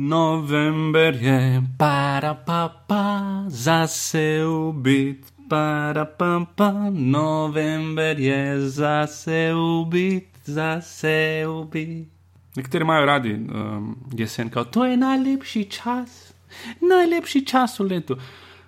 [0.00, 11.42] November je, para pa pa, zase ubit, para pa pa, november je, zase ubit, zase
[11.48, 12.06] ubit.
[12.56, 16.32] Nekateri imajo radi um, jesen, kot to je najlepši čas,
[16.80, 18.16] najlepši čas v letu.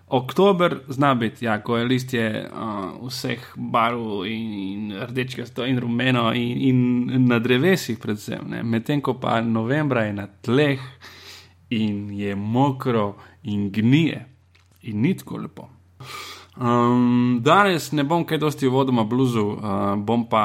[0.09, 6.33] Oktober zna biti, ja, ko je listje uh, vseh barv in, in rdečega in rumeno
[6.35, 8.51] in, in na drevesih, predvsem.
[8.67, 10.83] Medtem ko pa novembra je na tleh
[11.71, 14.27] in je mokro in gnije
[14.83, 15.69] in ni tako lepo.
[16.57, 20.43] Um, danes ne bom kaj dosti vodoma bluzu, uh, bom pa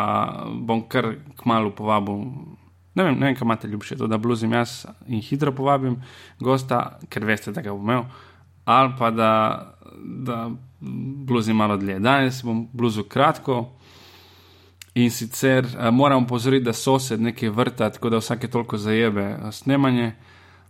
[0.53, 2.21] bom kar kmalo povabil.
[2.95, 5.97] Ne vem, vem, kaj imate ljubše, to, da bluzim jaz in hitro povabim
[6.39, 8.05] gosta, ker veste, da ga bom imel,
[8.65, 9.31] ali pa da,
[9.97, 10.37] da
[11.27, 11.99] bluzim malo dlje.
[11.99, 13.65] Danes bom bluzil kratko
[14.93, 19.51] in sicer uh, moram pozoriti, da sosed nekaj vrta, tako da vsake toliko zajebe uh,
[19.51, 20.13] snemanje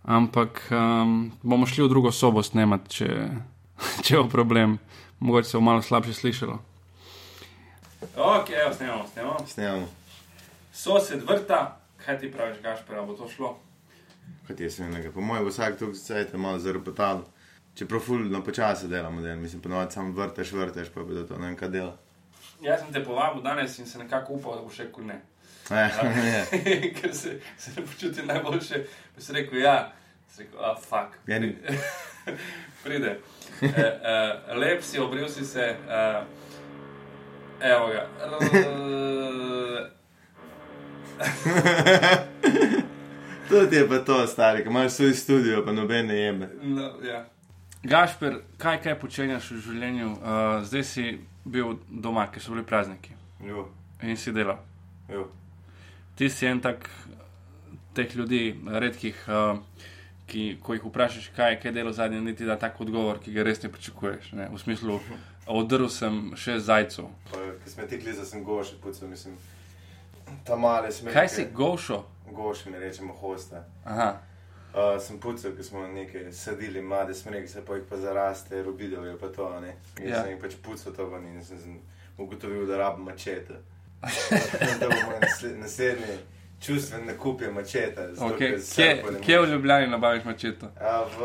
[0.06, 3.10] ampak um, bomo šli v drugo sobo snemati, če,
[4.06, 4.78] če bo problem.
[5.20, 6.58] Mogoče se bo malo slabše slišalo.
[8.16, 9.46] Ok, evo, snemamo, snemamo.
[9.48, 9.86] Snemamo.
[10.72, 13.56] Sosed vrta, kaj ti praviš, Gašpor, bo to šlo?
[14.46, 15.10] Kot je snemnega.
[15.10, 17.24] Po mojem, vsak tu cajt je malo zarepetal.
[17.76, 21.56] Čeprav fulno počasi delamo, da mislim, ponovadi samo vrteš, vrteš, pa bi to ne vem,
[21.56, 21.96] kaj dela.
[22.62, 25.18] Jaz sem te povabil danes in se nekako upal, da bo še kul ne.
[27.00, 28.84] Ker se, se ne počuti najboljše,
[29.16, 29.92] bi se rekel, ja,
[30.28, 31.18] se rekel, a fuck.
[31.26, 31.56] Ni.
[32.84, 33.18] Pride.
[33.62, 36.22] E, e, lep si, obril si se, e,
[37.60, 38.06] evo ga.
[43.48, 46.48] To ti je pa to, stari, ki imaš svoj studio, pa nobene jeme.
[46.62, 47.24] No, ja.
[47.82, 50.08] Gašper, kaj, kaj počenjaš v življenju?
[50.10, 50.18] Uh,
[50.66, 51.04] zdaj si
[51.44, 53.14] bil doma, ker so bili prazniki
[53.46, 53.68] Jo,
[54.02, 54.58] in si delal.
[55.08, 55.28] jo.
[56.16, 56.88] Ti si en tak
[57.94, 59.58] teh ljudi, redkih, uh,
[60.26, 63.62] ki, ko jih vprašaš, kaj je delo zadnje, niti da tak odgovor, ki ga res
[63.62, 64.32] ne pričakuješ.
[64.32, 64.48] Ne?
[64.52, 65.00] V smislu,
[65.46, 67.08] odrl sem še zajcev.
[67.32, 69.36] Ko smo tekli, da sem goš, pucal, mislim,
[70.44, 71.14] ta male smeti.
[71.14, 72.02] Kaj si gošo?
[72.32, 73.64] Goš, mi rečemo hosta.
[73.84, 74.14] Aha,
[74.76, 79.14] Uh, sem pucal, ko smo nekaj sadili, mlade smreke, se pa jih pa zaraste, rubidovi
[79.16, 79.70] pa to, ne.
[79.96, 80.18] Jaz Ja.
[80.22, 81.78] sem jih pač pucal to ven in sem, sem
[82.20, 83.56] ugotovil, da rabim mačete.
[84.80, 86.16] Da bo moj nasle- naslednji
[86.60, 88.00] čustven nakup je mačeta.
[88.10, 88.74] okay.
[88.74, 89.46] kje, kje v.
[89.46, 90.66] Ljubljani nabaviš mačeto?
[90.80, 91.20] A, v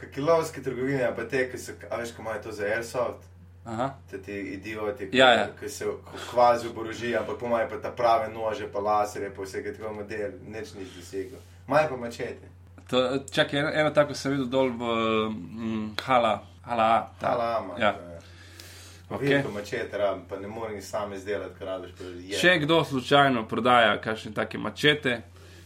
[0.00, 3.22] kakilovski trgovini, a pa te, ki so, a veš, ko imajo to za airsoft,
[3.64, 3.94] Aha.
[4.10, 5.48] te ti idioti, Ja, ja.
[5.60, 5.86] ki se
[6.30, 10.30] kvazi oborožijo, ampak pomajo pa ta prave nože, pa laserje, pa vse, ki tako model,
[10.46, 11.38] nič ni dosegel.
[11.66, 12.48] Majo pa mačete.
[12.88, 14.82] To, čakaj, eno, eno tako sem videl dol v
[15.30, 17.08] mm, Hala, Hala A.
[17.20, 17.74] ta- Alama.
[17.78, 17.94] Ja.
[19.14, 19.42] Okay.
[19.54, 21.90] Mačete rabim, pa ne morem sam izdelati, ker rabiš.
[22.40, 25.20] Če kdo slučajno prodaja kakšne take mačete,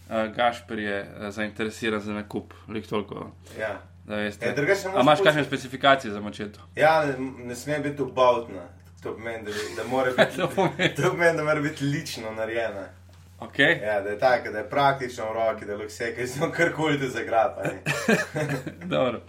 [0.08, 3.78] uh, Gašper je uh, zainteresiran za nakup, lik toliko, Ja.
[4.06, 4.46] veste.
[4.46, 6.60] Ja, ne A imaš kakšne specifikacije za mačeto?
[6.74, 7.14] Ja, ne,
[7.44, 8.62] ne sme biti obavtna.
[9.02, 11.36] To pomeni, da, da mora biti, To pomeni.
[11.36, 12.86] da mora biti lično narejena.
[13.40, 13.82] Okay.
[13.82, 16.98] Ja, da je tako, da je praktično v roki, da lahko vse, ki so karkoli
[16.98, 17.62] te zagrapa.
[17.62, 17.82] ne.
[18.86, 19.20] Dobro.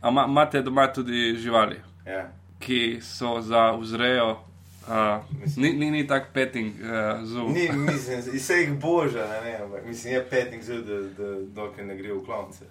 [0.00, 2.28] A ma- imate doma tudi živali, Ja.
[2.58, 7.48] Ki so za vzrejo, uh, Mislim- ni, ni, ni tak petting uh, zub.
[7.50, 11.86] Ni, mislim, iz vseh božja, ne, ne, ampak mislim, je petnik zud, da, da dokler
[11.86, 12.64] ne gre v klonce.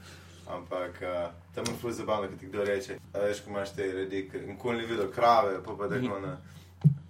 [0.48, 3.92] Ampak uh, tam je fuz zabavno, ko ti kdo reče, a veš, ko imaš te
[3.92, 6.38] redi, ki nikoli ni videl krave, pa pa tako na,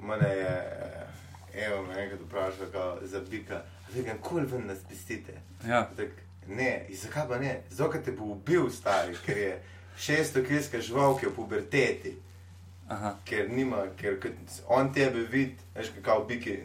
[0.01, 0.53] mene je,
[1.53, 3.55] eh, evo, me enkrat vprašal, za bika,
[3.87, 5.33] a ti ga nikoli ven nas pestite.
[5.67, 5.83] Ja.
[5.97, 6.09] Tak,
[6.47, 7.61] ne, in zakaj pa ne?
[7.69, 9.61] Zato, ker te bo ubil stari, ker je
[9.99, 12.15] 600 kilska žival, ki je v puberteti.
[12.89, 13.15] Aha.
[13.25, 14.31] Ker nima, ker kot
[14.67, 16.57] on tebe vidi, veš, kako biki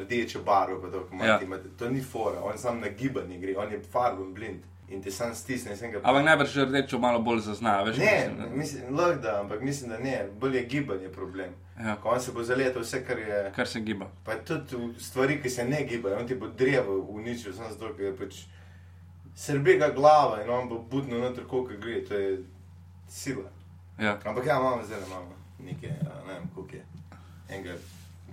[0.00, 1.26] rdečo barvo, pa to, Ja.
[1.26, 1.58] ja.
[1.78, 5.34] to ni fora, on sam na gibanje gre, on je farben blind in te sam
[5.34, 7.96] stisne, sem ga Ampak najbrž rdečo malo bolj zazna, veš?
[7.96, 11.50] Ne, mislim, da- mislim, lahko da, ampak mislim, da ne, bolj je gibanje problem.
[11.78, 11.96] Ja.
[11.96, 14.10] Ko on se bo zaletel vse, kar je, Kar se giba.
[14.24, 18.16] pa tudi stvari, ki se ne gibajo, on ti bo drevo uničil, samo zato, ker
[18.18, 18.34] pač
[19.36, 22.38] srbi ga glava in on bo budno noter, koliko gre, to je
[23.08, 23.48] sila.
[23.98, 24.18] Ja.
[24.24, 26.84] Ampak ja, imamo zdaj imamo nekaj, a, ne vem, je.
[27.48, 27.74] Enega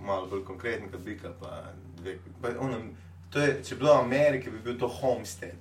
[0.00, 1.62] malo bolj konkretnega bika, pa
[1.96, 2.18] dve.
[2.42, 2.90] Pa onem,
[3.30, 5.58] to je, če bi bilo v Ameriki, bi bil to homestead.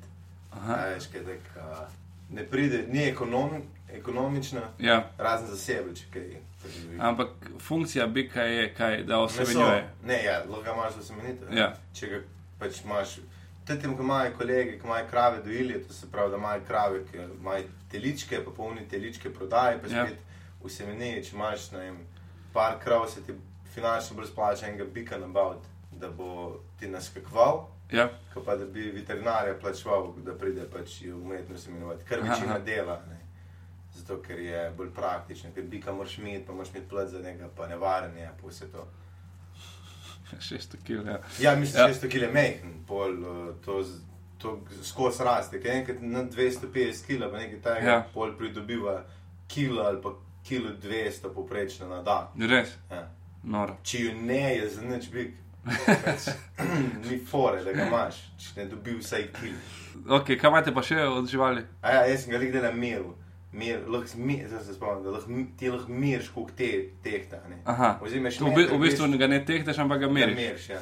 [0.58, 1.88] Veš, kaj tak, a,
[2.30, 3.62] ne pride, ni ekonom,
[3.92, 5.10] ekonomično, Ja.
[5.18, 6.28] razen za sebe, če kaj.
[6.62, 6.98] preživi.
[7.00, 7.28] Ampak
[7.60, 9.42] funkcija bika je kaj, da Meso.
[9.42, 9.90] osemenjuje.
[10.04, 11.50] Ne, ja, lahko ga imaš za semenitev.
[11.50, 11.60] ne.
[11.60, 11.74] Ja.
[11.94, 12.22] Če ga
[12.60, 13.18] pač imaš.
[13.66, 17.18] Tem, ko imajo kolege, ki imajo krave dojili, to se pravi, da imajo krave, ki
[17.34, 20.06] imajo teličke, pa polni teličke prodaje, pa Ja.
[20.64, 21.98] V semeniji, če imaš ne vem,
[22.54, 23.34] par krav, se ti
[23.74, 26.30] finančno bolj splača enega bika nabaviti, da bo
[26.80, 28.10] ti naskakval Ja.
[28.34, 33.02] Ko pa da bi veterinarja plačeval, da pride pač umetnost imenovati, kar večina dela.
[33.10, 33.20] Ne.
[33.96, 37.48] Zato, ker je bolj praktičen, ker bika moraš imeti, pa moraš imeti plet za njega,
[37.58, 38.84] pa nevaren je, pa vse to.
[40.40, 41.08] 600 kg.
[41.08, 41.20] Ja.
[41.42, 41.88] Ja, mislim, Ja.
[41.88, 43.84] da 600 kg je mehen, pol eh, to,
[44.38, 47.94] to skozi raste, ker enkrat na 250 kg, pa nekaj takega, Ja.
[47.96, 48.06] ja.
[48.14, 49.04] pol pridobiva
[49.48, 50.12] kilo ali pa
[50.48, 52.28] kilo 200 poprečno na dan.
[52.50, 53.04] Res, Ja.
[53.44, 53.78] noro.
[53.84, 55.34] Če jo ne je za nič big,
[55.66, 56.28] pač,
[57.10, 59.62] ni fore, da ga imaš, če ne dobi vsaj kilo.
[60.18, 61.64] Ok, kaj imate pa še od živali?
[61.82, 63.16] A ja, jaz sem ga likdel na miru.
[63.52, 66.68] Mir, lahko, mi, se spomnim, da lahko, ti lahko miriš, koliko te
[67.04, 67.40] tehta.
[68.04, 70.36] Oziroma, V, v bistvu ga ne tehtaš, ampak ga meriš.
[70.36, 70.82] Meriš, ja.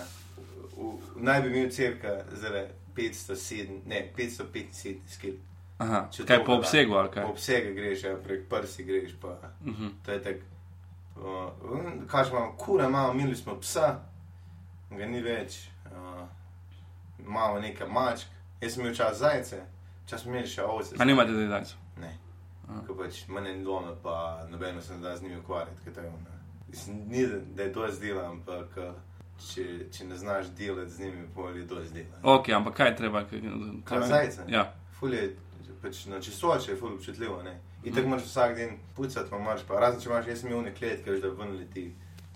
[0.76, 2.66] V, v, naj bi imel cirka zdaj
[2.98, 5.38] 507, ne, 575 kg.
[5.77, 6.07] Aha.
[6.12, 6.94] Če Kaj po obsegu?
[7.13, 9.16] Po obsegu greš, ja, prek prsi greš.
[9.22, 9.89] Pa, Uh -huh.
[10.06, 10.39] to je tako.
[11.16, 14.00] Uh, Kaj imamo, kura imamo, imeli smo psa,
[14.92, 15.68] ga ni več.
[15.86, 16.27] Uh,
[17.19, 18.27] imamo nekaj mačk,
[18.62, 19.62] jaz sem imel čas zajce,
[20.06, 20.95] čas smo imeli še ovce.
[21.00, 21.78] A nimate zdaj zajcev?
[21.98, 22.18] Ne.
[22.88, 25.89] Ko pač mene ni doma, pa nobeno se ne da z njimi ukvarjati.
[27.07, 28.83] Ni, da- je to zdela, ampak uh,
[29.54, 32.18] če, če ne znaš delati z njimi, pol je to zdela.
[32.24, 33.24] Ok, ampak kaj je treba?
[33.24, 33.39] Kaj,
[33.86, 34.42] Kaj zajce?
[34.48, 34.74] Ja.
[34.92, 35.36] Ful je,
[35.86, 37.60] pač na čistoče je ful občutljivo, ne.
[37.86, 40.64] In tako moraš vsak dan pucati, pa moraš pa, razen če imaš, jaz sem imel
[40.66, 41.86] nekaj kletke, veš, da ven leti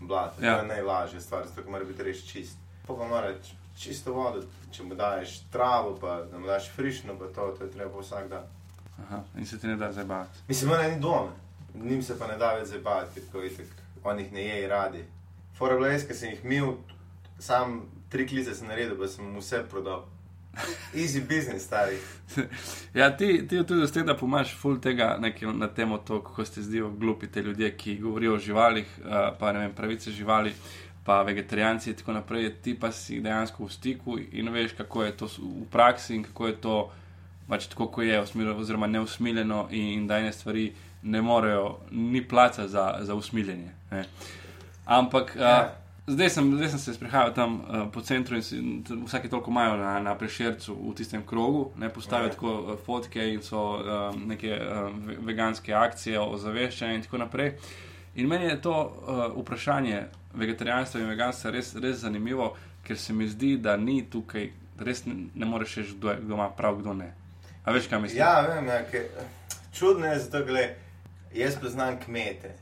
[0.01, 0.44] blato.
[0.44, 0.56] Ja.
[0.56, 2.62] To je najlažja stvar, zato ker mora biti res čist.
[2.88, 3.34] Pa pa mora
[3.78, 7.72] čisto vodo, če mu daješ travo, pa da mu daš frišno, pa to, to je
[7.72, 8.48] treba vsak dan.
[9.00, 9.24] Aha.
[9.38, 10.44] In se ti ne da zabavati.
[10.48, 11.31] Mislim, mene ni doma,
[11.75, 13.74] njim se pa ne da več zabavati, ker itek,
[14.04, 15.04] on jih ne je radi.
[15.57, 16.75] Fora bila res, ker sem jih imel,
[17.40, 20.06] sam tri klice sem naredil, pa sem vse prodal.
[20.95, 21.97] Easy business, stari.
[22.94, 26.61] Ja, ti, ti tudi z tega pomaš ful tega nekaj na temo to, kako se
[26.61, 29.06] zdijo glupi te ljudje, ki govorijo o živalih, uh,
[29.39, 30.53] pa ne vem, pravice živali,
[31.06, 32.53] pa vegetarijanci in tako naprej.
[32.61, 36.23] Ti pa si dejansko v stiku in veš, kako je to s- v praksi in
[36.23, 36.91] kako je to
[37.47, 40.73] pač tako, kot je, usmil, oziroma neusmiljeno in, in da ene stvari
[41.03, 43.71] ne morejo, ni placa za, za usmiljenje.
[43.91, 44.06] Ne.
[44.85, 45.31] Ampak.
[45.35, 45.75] Uh, Ja.
[46.09, 49.51] Zdaj sem, zdaj sem se sprehajal tam uh, po centru in si, t- vsake toliko
[49.51, 52.31] imajo na, na prešercu v tistem krogu, ne postavijo Ja.
[52.31, 53.83] tako uh, fotke in so uh,
[54.17, 54.50] neke
[54.97, 57.51] ve- veganske akcije o ozaveščanju in tako naprej.
[58.15, 60.01] In meni je to uh, vprašanje
[60.33, 65.13] vegetarijanstva in veganstva res, res zanimivo, ker se mi zdi, da ni tukaj, res ne,
[65.35, 67.13] ne moreš reči, kdo, je- kdo ima prav, kdo ne.
[67.63, 68.19] A veš, kaj mislim?
[68.19, 68.81] Ja, vem, ja,
[69.73, 70.69] čudno je zato, gle,
[71.33, 72.56] jaz poznam kmete.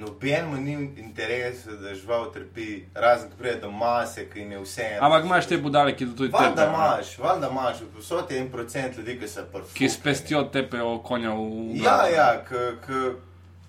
[0.00, 4.86] Nobenemu ni interes, da žival trpi, razen ko pride do mase, ki je vse.
[5.00, 6.68] Ampak imaš te budale, ki tudi tepejo, ne?
[6.68, 9.74] imaš, valjda imaš, posod je en procent ljudi, ki se prfi.
[9.74, 12.28] ki s pestjo tepejo konja v v Ja, ja,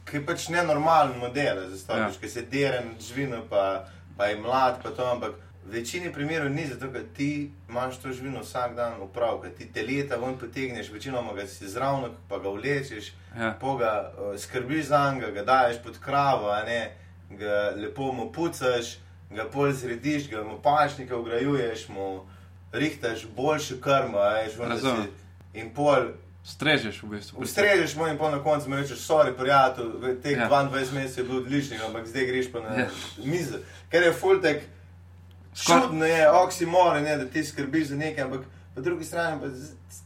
[0.06, 2.22] ki je pač nenormalen model, zastaviš, Ja.
[2.22, 3.86] ki se dere živino, pa,
[4.18, 5.32] pa je mlad, pa to, ampak
[5.64, 7.30] v večini primerov ni zato, ker ti
[7.70, 12.10] imaš to živino vsak dan upravka, ti te leta ven potegneš, večinoma ga si zravno,
[12.28, 13.56] pa ga vlečeš, Ja.
[13.62, 16.92] pa ga uh, skrbiš za njega, ga daješ pod kravo, ne,
[17.30, 18.98] ga lepo mu pucaš,
[19.30, 22.26] ga pol zrediš, ga mu pašnike ugrajuješ, mu
[22.72, 25.04] rihtaš boljšo krmo, veš, ven, da Razumem.
[25.04, 25.10] si-
[25.54, 26.12] in pol
[26.44, 27.40] Strežeš v bistvu.
[27.40, 29.92] Ustrežeš mu in pa na koncu mi rečeš, sorry, prijatelj,
[30.24, 30.40] teh Ja.
[30.40, 30.50] ja.
[30.50, 32.88] 22 mesecev je bilo odličnih, ampak zdaj greš pa na Ja.
[33.18, 33.58] mizo.
[33.90, 34.70] Ker je fultek, Skor-
[35.56, 38.42] čudno je, oksimore, ne, da ti skrbiš za nekaj, ampak
[38.76, 39.48] po drugi strani pa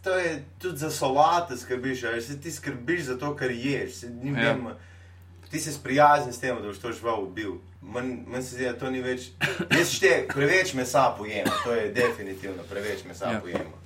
[0.03, 3.93] to je tudi za solate skrbiš, a veš, se ti skrbiš za to, kar ješ.
[3.93, 4.41] Se, Ja.
[4.41, 4.57] ja.
[5.51, 7.51] Ti se sprijazni s tem, da boš to žival ubil.
[7.81, 9.21] Man se zdi, da to ni več.
[9.71, 13.39] Jaz šte, preveč mesa pojemo, to je definitivno preveč mesa Ja.
[13.39, 13.77] pojemo.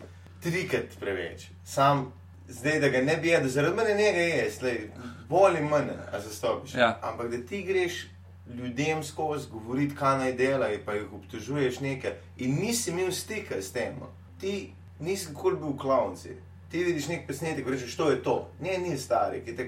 [0.41, 1.47] Trikrat preveč.
[1.65, 2.13] Sam
[2.47, 4.89] zdaj, da ga ne bi jedel, zaradi mene ne ga je, slej,
[5.29, 6.73] boli mene, a zastopiš.
[6.73, 6.99] Ja.
[7.03, 8.05] Ampak da ti greš
[8.49, 13.71] ljudem skozi govoriti, kaj naj delajo, pa jih obtožuješ nekaj in nisi imel stika s
[13.71, 13.95] tem.
[14.39, 16.35] Ti nisi nikoli bil v klavnici.
[16.71, 18.35] Ti vidiš nek posnetek, ko rečeš, to je to.
[18.61, 19.67] Ne, ni stari, ki tak.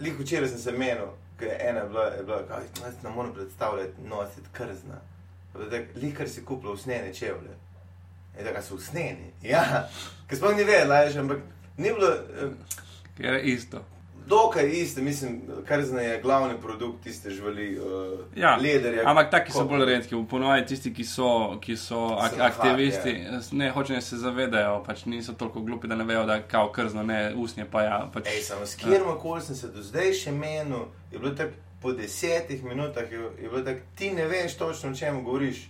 [0.00, 1.08] Lik včeraj sem se menil,
[1.38, 5.00] ker je ena bila, je bila kaj, jaz ne morem predstavljati nositi krzna.
[5.94, 7.56] Likar si kupil usnjene čevlje.
[8.38, 9.32] Je da so usnjeni.
[9.42, 9.88] Ja,
[10.28, 11.38] ker sploh ni vedela, ampak
[11.76, 12.10] ni bilo.
[12.12, 12.50] eh,
[13.16, 13.82] Ker je isto.
[14.28, 19.02] Dokaj isto, mislim, krzna je glavni produkt tiste živali, uh, Ja, lederja.
[19.06, 21.28] Ampak taki so bolj redki, ponovadi tisti, ki so,
[21.60, 25.96] ki so ak aktivisti, hard, ne hočejo, da se zavedajo, pač niso toliko glupi, da
[25.96, 28.10] ne vejo, da kao krzno, ne usnje pa ja.
[28.14, 31.52] Pač, Ej, samo s kjerom koli sem se do zdaj še menil, je bilo tako
[31.82, 35.68] po desetih minutah, je, je bilo tako, ti ne veš točno, o čem govoriš.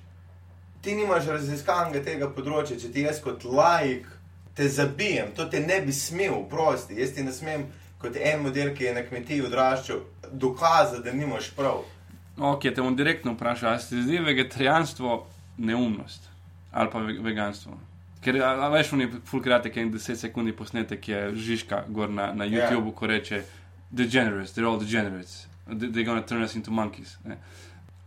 [0.82, 4.06] Ti nimaš raziskanega tega področja, če ti jaz kot laik
[4.54, 6.96] te zabijem, to te ne bi smel, prosti.
[6.98, 7.66] Jaz ti ne smem,
[7.98, 10.00] kot en model, ki je na kmetiji odraščal,
[10.32, 11.82] dokazati, da nimaš prav.
[12.38, 15.26] Ok, te bom direktno vprašal, ali se ti zdi vegetarijanstvo
[15.58, 16.28] neumnost?
[16.72, 17.72] ali pa ve- veganstvo.
[18.20, 22.50] Ker a, veš, oni fulkratek je 10 sekund posnetek, je Žižka gor na, na Ja.
[22.70, 23.42] YouTubu, ko reče:
[23.90, 27.16] Degenerates, they're all degenerates, They- they're gonna turn us into monkeys.
[27.24, 27.38] Ne?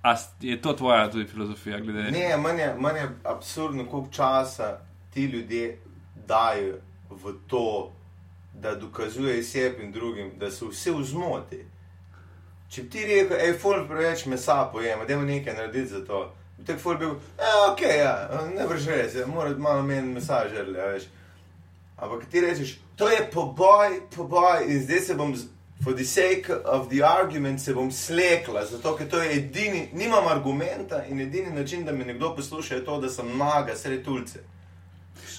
[0.03, 1.79] A je to tvoja tudi filozofija?
[1.79, 2.11] Glede?
[2.11, 4.77] Ne, meni je, meni je absurdno, koliko časa
[5.13, 5.77] ti ljudje
[6.27, 6.75] dajo
[7.09, 7.91] v to,
[8.53, 11.65] da dokazujejo sebi in drugim, da so vse v zmoti.
[12.71, 16.21] Če bi ti rekel, hej, ful preveč mesa pojemo, da nekaj narediti za to.
[16.57, 18.13] Bi tako ful bil, eh, ok, ja,
[18.55, 21.09] ne vrš res, ja, mora malo menj mesa žrli, ja, veš.
[21.97, 25.35] Ampak ti rečeš, to je poboj, poboj in zdaj se bom,
[25.83, 30.27] for the sake of the argument, se bom slekla, zato ker to je edini, nimam
[30.27, 34.39] argumenta in edini način, da me nekdo posluša, je to, da sem naga sred tulce.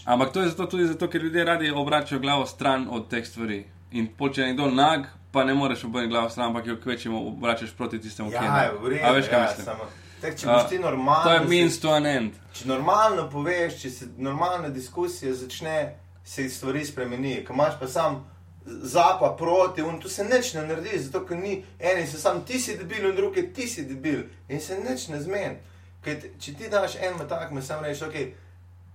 [0.05, 3.65] Ampak to je zato, tudi zato, ker ljudje radi obračajo glavo stran od teh stvari.
[3.93, 7.19] In pol, če je nekdo nag, pa ne moreš obrniti glavo stran, ampak jo kvečemo
[7.29, 8.83] obračaš proti tistemu, ki je Ja, nag.
[8.83, 9.65] v redu, A veš, kaj ja, mislim?
[9.65, 9.85] samo.
[10.21, 11.25] Tak, če boš ti normalno.
[11.25, 12.33] To je means to an end.
[12.53, 17.45] Če normalno poveš, če se normalna diskusija začne, se stvari spremeni.
[17.45, 18.21] Ko imaš pa sam
[18.65, 22.45] za pa proti, in tu se nič ne naredi, zato ker ni eni se sam
[22.45, 25.57] ti si debil, in drugi ti si debil, in se nič ne zmeni.
[26.01, 28.15] Ker Če ti daš en tak, me sam rečeš, ok,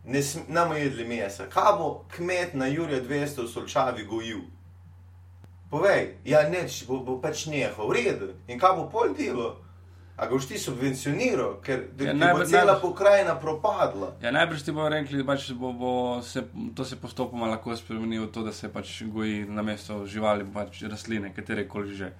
[0.07, 1.45] ne smemo jedli mesa.
[1.51, 4.41] Kaj bo kmet na Jurija 200 v Solčavi gojil?
[5.69, 8.27] Povej, ja, neč, bo, bo pač nehal, v redu.
[8.47, 9.57] In kaj bo pol delo?
[10.17, 14.15] A ga boš ti subvencioniral, ker Ja, ja, bo cela najbolj- pokrajina propadla.
[14.21, 16.41] Ja, najbrž ti bodo rekli, da pač bo, bo se,
[16.73, 20.81] to se postopoma lahko spremeni v to, da se pač goji na mesto živali, pač
[20.89, 22.13] rastline, katere koli že.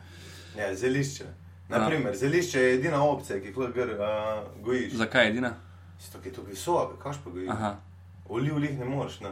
[0.58, 1.26] Ja, zelišče.
[1.70, 3.66] Naprimer, zelišče je edina opcija, ki jih uh,
[4.64, 4.94] gojiš.
[4.94, 5.56] Zakaj je edina?
[6.00, 7.50] Zato, ker je to visoko, kaš pa gojiš.
[7.50, 7.76] Aha.
[8.30, 9.20] Oliv lih ne moreš.
[9.22, 9.30] No.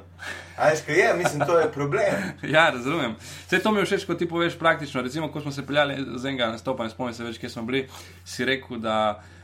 [0.58, 2.14] A veš, kaj je, mislim, to je problem.
[2.50, 3.16] Ja, razumem.
[3.46, 5.02] Vse to mi je všeč, ko ti poveš praktično.
[5.02, 7.82] Recimo, ko smo se peljali z enega nastopa, ne spomnim se več, kje smo bili,
[8.26, 8.96] si rekel, da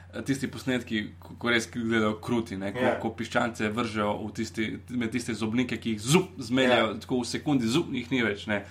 [0.07, 2.95] eh, tisti posnetki, ko, res gledajo kruti, ne, ko, Ja.
[2.95, 6.99] ko piščance vržejo tisti, med tiste zobnike, ki jih zup zmeljajo, Ja.
[6.99, 8.47] tako v sekundi, zup jih ni več.
[8.47, 8.63] Ne.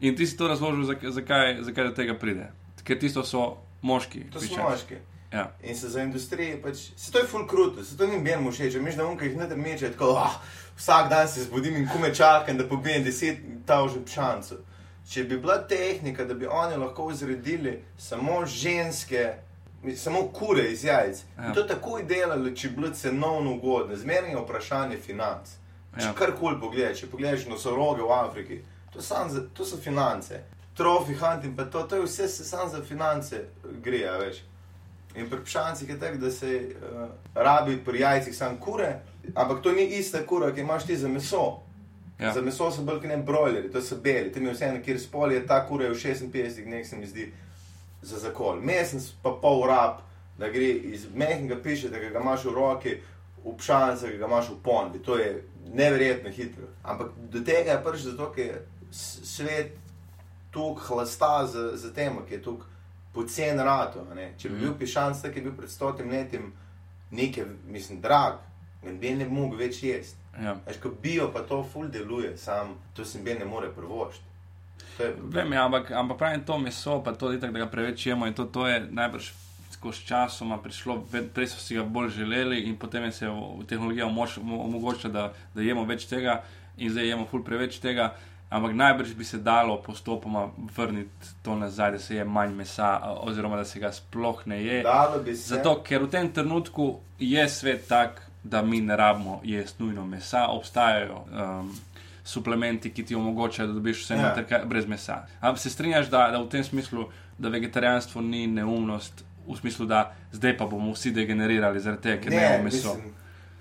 [0.00, 2.50] In ti si to razložil, zak- zakaj, zakaj do tega pride.
[2.84, 4.26] Ker tisto so moški.
[4.30, 4.62] To so piščanci.
[4.66, 4.96] moški.
[5.34, 5.50] Ja.
[5.62, 8.74] In se za industrijo, pač, se to je full kruto, se to ni meni všeč,
[8.76, 10.36] miš da unka jih ne da meče, tako, ah,
[10.76, 14.58] vsak dan se zbudim in kume čakam, da pobijem deset tavžen šancov.
[15.04, 19.34] Če bi bila tehnika, da bi oni lahko vzredili samo ženske,
[19.82, 21.52] mi- samo kure iz jajc, Ja.
[21.52, 25.48] to takoj delali, če bi bilo cenovno ugodno, zmeraj je vprašanje financ.
[25.94, 26.06] Če Ja.
[26.06, 26.12] ja.
[26.12, 28.60] karkoli pogledaš, če pogledaš nosoroge v Afriki,
[28.92, 29.20] to, za,
[29.54, 30.40] to so finance.
[30.74, 33.44] Trofi, hunting, pa to, to je vse se samo za finance
[33.82, 34.36] gre, a veš.
[35.14, 39.00] In pri pšancih je tako, da se uh, rabi pri jajcih samo kure,
[39.34, 41.60] ampak to ni ista kura, ki imaš ti za meso.
[42.18, 42.32] Ja.
[42.32, 45.32] Za meso so bolj kot ne brojleri, to so beli, tam je vseeno, kjer spol
[45.32, 47.32] je ta kura je v 56 dneh, se mi zdi,
[48.02, 48.60] za zakol.
[48.60, 50.02] Mesen pa pol rab,
[50.38, 52.96] da gre iz mehkega piše, da ga imaš v roki,
[53.44, 55.02] v pšancah, da ga imaš v ponvi.
[55.02, 56.68] To je neverjetno hitro.
[56.82, 59.72] Ampak do tega je prvič zato, ker je svet
[60.50, 62.73] tukaj hlasta za, za tem, ki je tukaj
[63.14, 64.04] pocen rato.
[64.14, 64.32] ne.
[64.36, 64.62] Če bi Mhm.
[64.62, 66.52] bil pišanc, tako je bil pred stotim letim
[67.10, 68.32] nekaj, mislim, drag,
[68.82, 70.18] bi ne mogel več jesti.
[70.36, 70.56] Ja.
[70.66, 73.68] Veš, ko bio pa to ful deluje, sam to si ben ne more
[74.98, 78.26] je Vem, ja, ampak, ampak pravim to meso, pa to itak, da ga preveč jemo
[78.26, 79.30] in to, to je najbrž
[79.70, 84.06] skozi časoma prišlo, prej so si ga bolj želeli in potem je se v- tehnologija
[84.38, 86.42] omogočila, da, da jemo več tega
[86.76, 88.14] in zdaj jemo ful preveč tega.
[88.54, 90.44] Ampak najbrž bi se dalo postopoma
[90.76, 91.10] vrniti
[91.42, 94.84] to nazaj, da se je manj mesa, oziroma da se ga sploh ne je.
[95.34, 96.86] Zato, ker v tem trenutku
[97.18, 101.72] je svet tak, da mi ne rabimo jesti nujno mesa, obstajajo um,
[102.24, 104.22] suplementi, ki ti omogočajo, da dobiš vse Ja.
[104.22, 105.16] noter, kar- brez mesa.
[105.40, 107.08] Ampak se strinjaš, da, da v tem smislu,
[107.38, 112.30] da vegetarijanstvo ni neumnost, v smislu, da zdaj pa bomo vsi degenerirali zaradi tega, ker
[112.30, 112.94] ne ne, imamo meso.
[112.94, 113.12] mislim,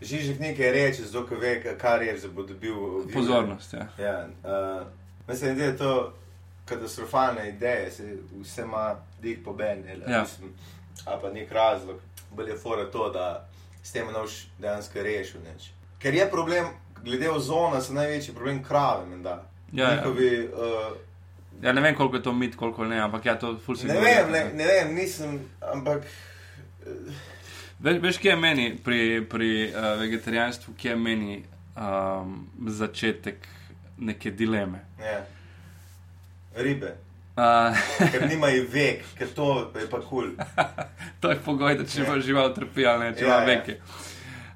[0.03, 2.73] Žižek nekaj reče, zato ker ve, kar je, da bo dobil
[3.05, 3.13] vire.
[3.13, 3.73] Pozornost.
[3.73, 3.87] Ja.
[3.97, 4.87] Ja, uh,
[5.27, 6.13] mislim, da je to
[6.65, 10.25] katastrofalna ideja, se vse ima dik po meni, Ja.
[11.05, 11.99] ali pa nek razlog.
[12.31, 13.47] Bolje je fora to, da
[13.83, 15.71] s tem ne boš dejansko rešil nič.
[15.99, 16.65] Ker je problem,
[17.03, 19.43] glede ozona, so največji problem krave, menda.
[19.71, 19.95] Ja, ja.
[19.95, 20.97] Njihovi, uh,
[21.63, 23.93] ja, ne vem, koliko je to mit, koliko ne, ampak ja, to ful se ne
[23.93, 25.39] vem, ne, ne vem, nisem,
[25.73, 26.03] ampak
[27.83, 28.99] Veš, veš, kje je meni pri,
[29.29, 31.43] pri uh, vegetarijanstvu, kje je meni
[31.75, 32.37] um,
[32.67, 33.47] začetek
[33.97, 34.79] neke dileme.
[34.99, 35.25] ja.
[36.55, 36.93] ribe.
[37.35, 37.73] Uh,
[38.11, 40.05] Ker nimajo vek, ker to je pa kul.
[40.09, 40.65] Cool.
[41.21, 42.05] to je pogoj, da če Ja.
[42.11, 43.45] bo žival trpi ali ne, če Ja, ima ja.
[43.47, 43.77] veke.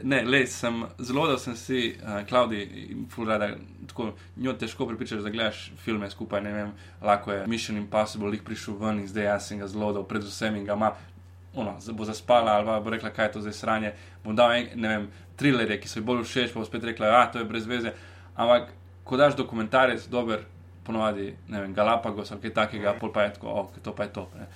[0.04, 2.62] Ne, le, sem zelo, da sem si, uh, Klaudi,
[3.10, 3.48] fulrada,
[3.90, 8.44] tako njo težko pripričaš, da gledaš filme skupaj, ne vem, lahko je Mission Impossible, jih
[8.46, 10.92] prišel ven in zdaj jaz sem ga zelo dal, predvsem in ga ima.
[11.58, 13.94] Ono, bo zaspala ali bo rekla, kaj je to zdaj sranje.
[14.24, 17.12] Bom dal en, ne vem, trilerje, ki so ji bolj všeč, pa bo spet rekla,
[17.14, 17.94] da to je brez veze.
[18.36, 18.72] Ampak,
[19.04, 20.46] ko daš dokumentarec, dober,
[20.88, 24.14] ponovadi, ne vem, Galapagos ali kaj takega, pol pa je tako, ok, to pa je
[24.20, 24.30] to.
[24.38, 24.48] Ne.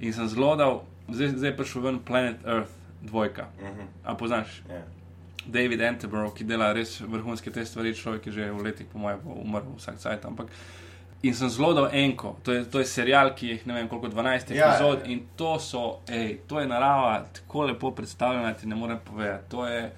[0.00, 3.48] In sem zelo dal, zdaj, zdaj je prišel ven Planet Earth dvojka.
[3.62, 3.88] Mhm.
[4.04, 4.62] A poznaš?
[4.68, 4.82] Ja.
[5.48, 9.22] David Attenborough, ki dela res vrhunske te stvari, človek je že v letih, po mojem,
[9.24, 10.26] umrl vsak cajt.
[10.28, 10.52] Ampak
[11.22, 14.08] in sem zelo dal enko, to je, to je serial, ki je ne vem koliko
[14.08, 15.12] 12 Ja, epizod ja, ja.
[15.12, 19.50] in to so, ej, to je narava, tako lepo predstavljena, ti ne morem povedati.
[19.50, 19.90] To je,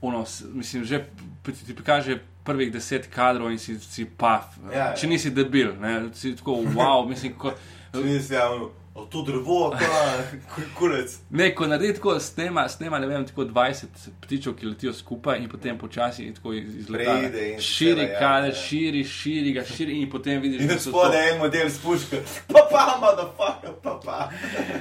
[0.00, 0.24] ono,
[0.54, 1.04] mislim, že
[1.66, 4.56] ti prikaže prvih deset kadrov in si, si paf.
[4.72, 4.94] Ja, ja.
[4.96, 7.54] Če nisi debil, ne, si tako, wow, mislim, ko,
[7.94, 10.22] Če nisi javno, o to drevo, kaj,
[10.74, 11.16] kulec.
[11.30, 13.86] Ne, ko naredi tako, snema, snema ne vem, tako 20
[14.20, 17.12] ptičev, ki letijo skupaj in potem počasi tako iz- izleta.
[17.12, 18.54] Preide in Širi cela, kader, ja.
[18.56, 21.22] širi, širi ga, širi in potem vidiš, In da so spode to.
[21.24, 22.16] en model spuška,
[22.48, 24.30] pa pa, motherfucker, pa pa.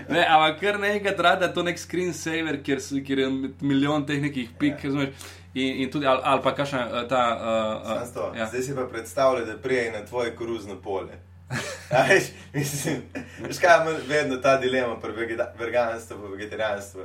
[0.10, 3.29] Ne, ampak kar nekaj rada to nek screensaver, kjer, kjer je
[3.62, 4.89] milijon teh nekih pik, Ja.
[4.91, 5.10] yeah.
[5.55, 7.24] in, in tudi, ali, ali pa kakšna eh, ta.
[7.36, 8.46] Uh, ja.
[8.48, 11.17] Zdaj si pa predstavljaj, da prije na tvoje koruzno polje.
[12.09, 12.23] Veš,
[12.53, 13.01] mislim,
[13.39, 15.12] veš kaj je vedno ta dilema pri
[15.59, 17.01] veganstvu in vegetarijanstvu,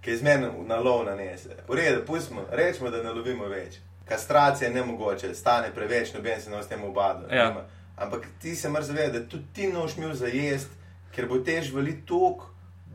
[0.00, 1.56] ki je zmerno na lov nanese.
[1.68, 3.78] V redu, pustimo, rečemo, da ne lovimo več.
[4.08, 7.34] Kastracija je nemogoče, stane preveč, noben se ne s tem obada.
[7.34, 7.48] Ja.
[7.48, 7.64] nima.
[7.96, 10.74] Ampak ti se moraš zavedati, da tudi ti noš imel za jesti,
[11.14, 12.42] ker bo tež vali tok,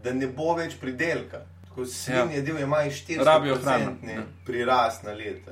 [0.04, 1.42] da ne bo več pridelka.
[1.68, 2.42] Tako svinje ja.
[2.42, 4.24] divje imajo 400 Rabijo hrano, ja.
[4.46, 5.52] prirast na leto.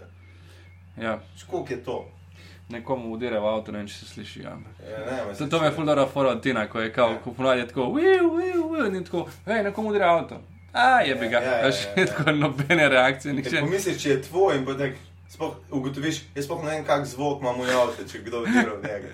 [0.98, 1.20] Ja.
[1.48, 1.98] Koliko je to?
[2.70, 4.42] Nekomu udire v avto, ne vem, če se sliši.
[4.46, 4.74] Ampak.
[4.82, 5.72] Ja, ne, To, me je čuje.
[5.72, 7.18] fuldora fora od Tina, ko je kao, Ja.
[7.18, 10.42] ko ponovadi je tako, viu, viu, viu, in tako, hej, nekomu udire avto.
[10.74, 12.06] A, je bi ga, Ja, ja, ja, ja, ja.
[12.08, 13.60] tako nobene reakcije, nihče.
[13.62, 14.96] Pomisliš, če je tvoj in potem
[15.30, 18.84] sploh ugotoviš, jaz sploh ne vem, kak zvok ima moj avto, če kdo vdira v
[18.84, 19.10] njega.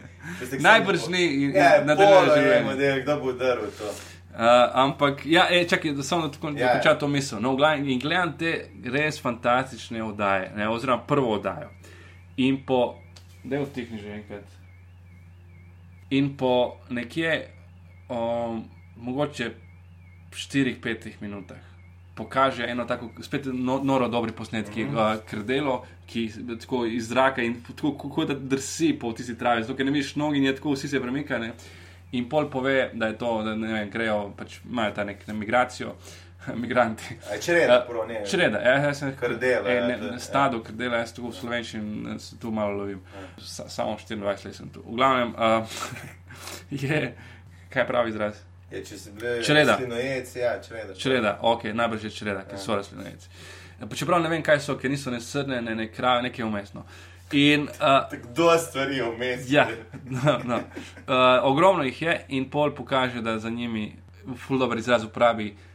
[0.59, 3.01] Najbrž ni in- in Ja, nadaljuje življenje.
[3.01, 3.85] kdo bo udaril to.
[4.33, 4.39] Uh,
[4.73, 6.67] ampak, ja, e, čakaj, da samo tako Ja, ja, ja.
[6.67, 7.39] dokončam to misel.
[7.39, 8.53] No, v glavnem, in gledam te
[8.85, 11.69] res fantastične oddaje, ne, oziroma prvo oddajo.
[12.37, 12.95] In po,
[13.43, 14.43] da vtihni že enkrat.
[16.09, 17.47] In po nekje,
[18.09, 18.63] um,
[18.97, 19.51] mogoče
[20.31, 21.61] 4-5 minutah,
[22.15, 25.15] pokaže eno tako, spet no, noro dobri posnetki, mm -hmm.
[25.15, 29.75] uh, krdelo, ki tako iz zraka in tako, kot da drsi po tisti travi, zato
[29.75, 31.53] ker ne vidiš nogi in je tako, vsi se premikajo.
[32.11, 35.33] In pol pove, da je to, da ne vem, grejo, pač imajo ta nek ne,
[35.33, 35.95] migracijo,
[36.63, 37.17] migranti.
[37.31, 38.21] A če reda, Ja, prav ne.
[38.29, 42.17] Čreda, ja, jaz sem Krdela, e, ja, ne, ne, stado krdela, jaz tu v slovenščini
[42.19, 43.01] se tu malo lovim.
[43.39, 44.83] Sa, samo 24 let sem tu.
[44.85, 45.85] V glavnem, uh,
[46.83, 47.03] je,
[47.73, 48.41] kaj pravi izraz?
[48.71, 49.75] Je, če si bile Čreda.
[49.75, 50.95] rastlinojec, ja, čreda.
[50.97, 53.29] Čreda, ok, najbrž je čreda, ker so rastlinojeci.
[53.93, 56.85] Čeprav ne vem, kaj so, ker niso ne srne, ne, ne krave, nekaj umestno.
[57.33, 59.45] In uh, Tako do stvari vmes.
[59.49, 59.65] Ja,
[60.05, 60.57] no, no.
[60.57, 63.87] Uh, ogromno jih je, in pol pokaže, da za njimi,
[64.45, 65.72] ful dobro izraz uporabi, uh,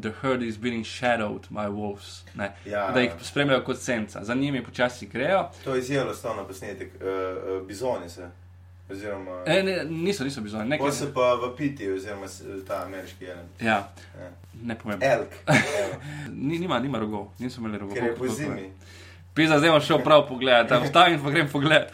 [0.00, 2.24] the herd is being shadowed by wolves.
[2.34, 2.52] Ne?
[2.64, 2.90] Ja.
[2.90, 5.48] Da jih spremljajo kot senca, za njimi počasi grejo.
[5.64, 7.06] To je zelo stalno posnetek, uh,
[7.60, 8.28] uh, bizoni se.
[8.90, 10.86] Oziroma, E, ne, niso, niso bizoni, nekaj.
[10.86, 12.26] Ko se pa v piti, oziroma
[12.68, 13.46] ta ameriški jelen.
[13.60, 13.66] Ja,
[14.20, 14.30] Ja.
[14.62, 15.06] ne pomembno.
[15.08, 15.28] Elk.
[16.30, 17.94] Ni, nima, nima rogov, niso imeli rogov.
[17.94, 18.72] Ker je po zimi.
[19.34, 21.92] Pisa, zdaj bom šel prav pogledat, tam stavim pa grem pogledat.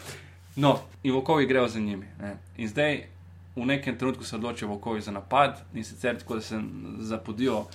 [0.55, 2.05] No, in volkovi grejo za njimi.
[2.21, 2.35] Ne.
[2.57, 3.03] In zdaj
[3.55, 6.61] v nekem trenutku se odločijo volkovi za napad in sicer tako, da se
[6.99, 7.67] zapodijo uh,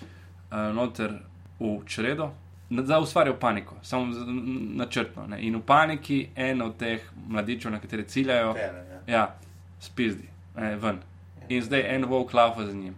[0.75, 1.13] noter
[1.61, 2.31] v čredo,
[2.71, 4.07] da ustvarijo paniko, samo
[4.75, 5.27] načrtno.
[5.27, 5.43] Ne.
[5.43, 9.01] In v paniki en od teh mladičev, na katere ciljajo, Pene, ja.
[9.07, 9.35] ja,
[9.81, 10.99] spizdi, ne, ven.
[11.49, 12.95] In zdaj en volk lava za njim.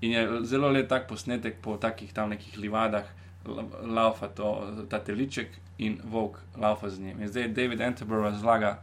[0.00, 3.04] In je zelo lep tak posnetek po takih tam nekih livadah,
[3.46, 7.22] la- laufa to, ta teliček in volk laufa z njim.
[7.22, 8.82] In zdaj David Attenborough razlaga,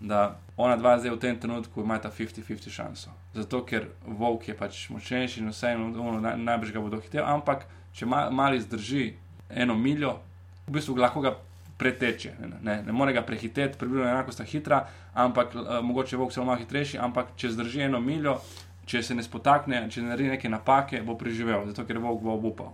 [0.00, 3.10] da ona dva zdaj v tem trenutku imata 50-50 šanso.
[3.34, 7.64] Zato ker volk je pač močnejši in vse naj- najbrž ga bo dohitel, ampak
[7.96, 9.14] če ma, mali zdrži
[9.50, 10.18] eno miljo,
[10.66, 11.36] v bistvu lahko ga
[11.78, 12.34] preteče.
[12.40, 14.84] Ne, ne, ne more ga prehiteti, približno enako sta hitra,
[15.14, 18.36] ampak uh, mogoče volk celo malo hitrejši, ampak če zdrži eno miljo,
[18.86, 22.72] če se ne spotakne, če naredi neke napake, bo preživel, zato ker volk bo obupal.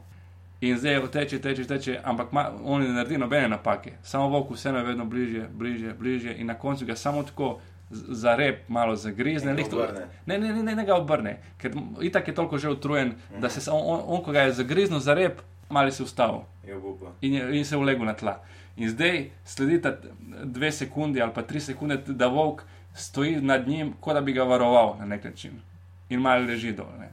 [0.61, 4.79] In zdaj teče, teče, teče, ampak ma, on ne naredi nobene napake, samo volk vseeno
[4.79, 9.53] je vedno bližje, bližje, bližje in na koncu ga samo tako za rep malo zagrizne.
[9.53, 10.07] Obrne.
[10.27, 13.61] Ne, ne, ne, ne, ne ga obrne, ker itak je toliko že utrujen, da se
[13.61, 15.41] samo on, on, ko ga je zagriznil za rep,
[15.71, 16.75] mali se ustavil Je
[17.21, 18.41] in, je, in se ulegel na tla.
[18.77, 19.97] In zdaj sledita
[20.45, 22.63] dve sekunde ali pa tri sekunde, da volk
[22.95, 25.61] stoji nad njim, kot da bi ga varoval na nek način.
[26.09, 26.91] In malo leži dol.
[26.99, 27.09] Ne.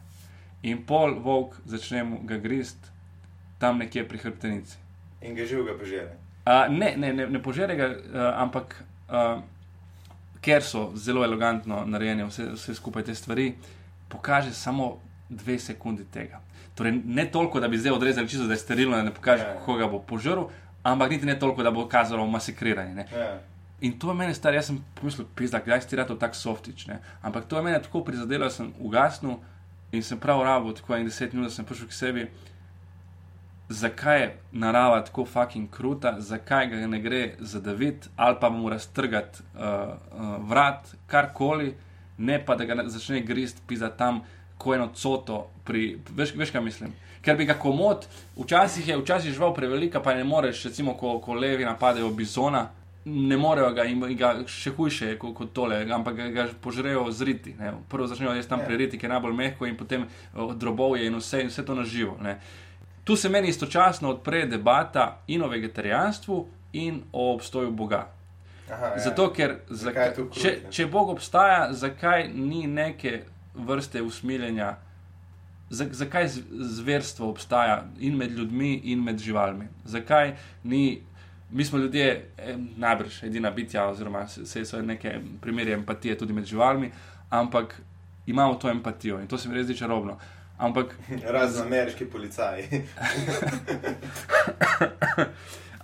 [0.63, 2.94] In pol volk začne ga grist
[3.59, 4.77] tam nekje pri hrbtenici.
[5.21, 6.17] In ga živega požere.
[6.45, 8.75] Uh, ne, ne, ne, ne požere ga, uh, ampak
[9.09, 9.41] uh,
[10.41, 13.55] ker so zelo elegantno narejene vse, vse skupaj te stvari,
[14.09, 14.97] pokaže samo
[15.29, 16.39] dve sekundi tega.
[16.75, 19.53] Torej, ne toliko, da bi zdaj odrezali čisto, da je sterilno, da ne pokaže, Ja.
[19.57, 20.43] kako ga bo požrl,
[20.83, 22.93] ampak niti ne toliko, da bo kazalo masakriranje.
[22.95, 23.07] Ne.
[23.15, 23.39] Ja.
[23.81, 26.85] In to je meni star, jaz sem pomislil, pizda, kdaj si ti rado tak softič.
[26.87, 26.99] Ne?
[27.21, 29.39] Ampak to je meni tako prizadelo, da sem ugasnil
[29.91, 32.27] in sem prav rabo, tako en deset minut, da sem prišel k sebi.
[33.69, 39.39] Zakaj je narava tako fucking kruta, zakaj ga ne gre zadaviti ali pa mu raztrgati
[39.55, 41.73] uh, uh, vrat, karkoli,
[42.17, 44.21] ne pa da ga začne grist, pisa tam,
[44.57, 45.47] ko eno coto.
[45.63, 46.93] Pri, veš, veš, kaj mislim?
[47.21, 48.05] Ker bi ga komod,
[48.37, 52.67] včasih je včasih žival prevelika, pa ne moreš, recimo, ko, ko levi napadejo bizona,
[53.05, 57.07] ne morejo ga in ga še hujše je kot, kot tole, ampak ga, ga požrejo
[57.11, 57.55] zriti.
[57.59, 57.73] Ne.
[57.89, 58.65] Prvo začnejo jesti tam Ja.
[58.65, 62.17] preriti, ki je najbolj mehko, in potem o, drobovje in vse, in vse to naživo.
[62.21, 62.39] Ne.
[63.05, 66.39] Tu se meni istočasno odpre debata in o vegetarijanstvu,
[66.73, 68.07] in o obstoju Boga.
[68.71, 68.99] Aha, ja.
[68.99, 73.19] Zato, ker Zakaj zaka, če, če Bog obstaja, zakaj ni neke
[73.55, 74.71] vrste usmiljenja,
[75.69, 79.67] za, zakaj z- zverstvo obstaja in med ljudmi, in med živalmi?
[79.85, 81.01] Zakaj ni,
[81.51, 86.33] mi smo ljudje, eh, najbrž edina bitja, oziroma se, se so neke primere empatije tudi
[86.33, 86.91] med živalmi,
[87.29, 87.81] ampak
[88.27, 90.17] imamo to empatijo in to se mi res zdi čarobno.
[90.57, 90.95] Ampak
[91.35, 92.67] Razen ameriški policaji.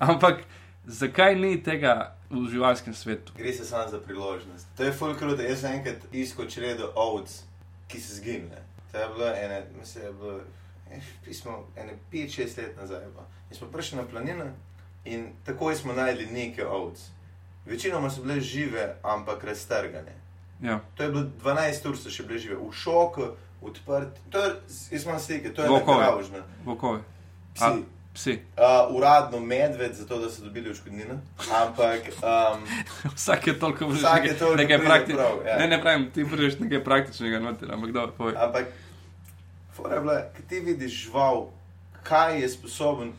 [0.09, 0.43] Ampak
[0.87, 3.33] zakaj ni tega v živalskem svetu?
[3.37, 4.67] Gre se samo za priložnost.
[4.77, 7.41] To je fulkrat, da jaz sem enkrat iskal čredo ovc,
[7.87, 8.63] ki se zginile.
[8.91, 10.39] To je bilo ene, mislim, je bilo,
[10.91, 13.05] eh, pismo, ene 5-6 let nazaj.
[13.15, 13.27] Pa.
[13.49, 14.45] In smo prišli na planino
[15.05, 16.99] in takoj smo najdli nekaj ovc.
[17.65, 20.15] Večinoma so bile žive, ampak raztrgane.
[20.61, 23.31] Ja, To je bilo 12 ur, so še bile žive, v šoku,
[23.61, 24.19] odprt.
[24.29, 24.53] To je,
[24.91, 26.43] jaz imam slike, to je naravno.
[26.65, 26.99] vokovi,
[27.59, 27.83] A- Psi.
[28.13, 28.31] psi.
[28.31, 31.15] Uh, uradno medved, zato da so dobili odškodnino.
[31.55, 32.63] Ampak um,
[33.15, 35.29] Vsak je toliko vrzel, Vsak je toliko nekaj praktičnega.
[35.47, 35.57] ja.
[35.57, 38.35] Ne, ne pravim, ti prideš nekaj praktičnega noter, ampak dobro, povej.
[38.37, 38.65] Ampak,
[39.77, 41.47] bila, ki ti vidiš žival,
[42.03, 43.13] kaj je sposoben.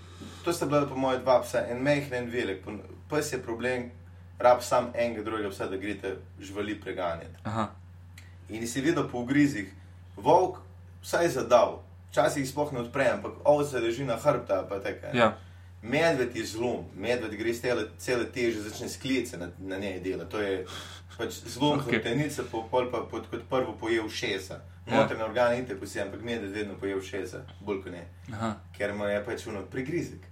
[0.44, 2.64] To sta bila, po mojem, dva psa, en majhen, en velik.
[3.10, 3.90] Pes je problem,
[4.38, 7.36] rab sam enega drugega psa, da greste živali preganjati.
[7.44, 7.68] Aha,
[8.48, 9.70] In si videl po ugrizih,
[10.16, 10.58] volk
[11.02, 15.16] vsaj zadal, včasih sploh ne odpre, ampak ovce leži na hrbta, pa tako.
[15.16, 15.36] ja,
[15.82, 20.24] Medved je zlom, medved gre cele, cele teže, začne sklice na, na njej dela.
[20.24, 20.66] To je
[21.18, 21.86] pač zlom, Ok.
[21.86, 21.90] okay.
[21.92, 24.60] hrbtenice, po, pol pa pod, kot prvo poje ušesa.
[24.86, 24.96] Ja.
[24.96, 28.94] Notrne organe in tako si, ampak medved vedno poje ušesa, bolj kot ne, aha, ker
[28.94, 30.22] mu je pač uno prigrizek.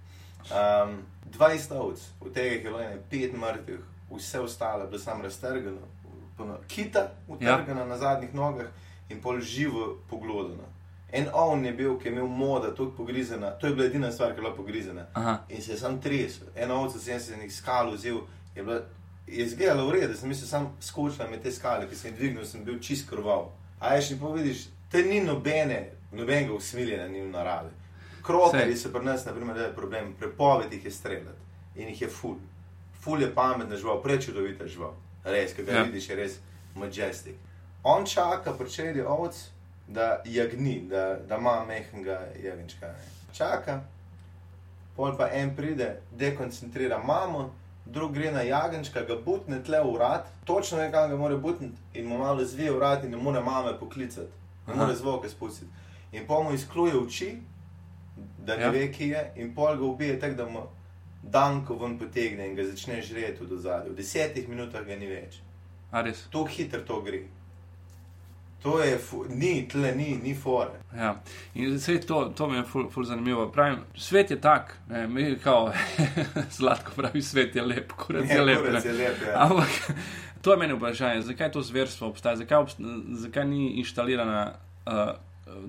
[0.41, 3.79] Um, 20 ovc, od tega je bilo ene 5 mrtvih,
[4.11, 5.87] vse ostalo je bilo samo raztrgano,
[6.37, 7.85] puno- kita utrgana ja.
[7.85, 8.67] na zadnjih nogah
[9.11, 10.67] in pol živo poglodano.
[11.11, 14.31] En ovn je bil, ki je imel moda, tako pogrizena, to je bila edina stvar,
[14.31, 15.05] ki je bila pogrizena.
[15.13, 16.47] aha, In se je sam tresel.
[16.55, 18.21] Eno ovce sem se nekaj skal vzel,
[18.55, 18.81] je, bila,
[19.27, 22.45] je izgledalo v redu, sem mislil, sam skočila med te skale, ki sem jih dvignil,
[22.45, 23.51] sem bil čist krval.
[23.79, 27.75] A je še pa vidiš, te ni nobene, nobenega usmiljenja ni v naravi.
[28.23, 31.39] Krokarji so pri nas, na primer, da je problem, prepoved jih je streljati
[31.75, 32.35] in jih je ful.
[33.01, 34.93] Ful je pametna žival, prečudovita žival.
[35.23, 35.83] Res, ki ga ja.
[35.83, 36.39] vidiš, je res
[36.75, 37.35] majestic.
[37.83, 39.35] On čaka pri čredi ovc,
[39.87, 42.87] da jagni, da, da ima mehnega jagenčka.
[42.87, 43.09] ne.
[43.33, 43.81] Čaka,
[44.95, 47.53] pol pa en pride, dekoncentrira mamo,
[47.85, 51.77] drug gre na jagenčka, ga butne tle v vrat, točno ve, kam ga mora butniti
[51.93, 54.29] in mu malo zvije vrat in ne more mame poklicati,
[54.67, 55.71] ne more zvoke spustiti.
[56.11, 57.37] In pol mu izkluje oči,
[58.45, 58.69] da ne Ja.
[58.69, 60.61] ve, ki je, in pol ga ubije tako, da mu
[61.23, 63.89] danko ven potegne in ga začne žreti do zadnje.
[63.91, 65.41] V desetih minutah ga ni več.
[66.31, 67.23] Tako hitro to gre.
[68.63, 70.77] To je, ni, tle ni, ni fore.
[70.97, 71.15] Ja.
[71.53, 73.47] In vse to, to mi je ful, ful zanimivo.
[73.49, 75.71] Pravim, svet je tak, ne, mi kao,
[76.57, 78.59] sladko pravi, svet je lep, kurat je lep.
[78.61, 78.91] kurac ne.
[78.91, 79.47] je lep, ja.
[79.47, 79.95] Ampak
[80.41, 82.77] to je meni vprašanje, zakaj to zverstvo obstaja, zakaj, obst
[83.23, 84.53] zakaj ni inštalirana
[84.85, 85.09] uh,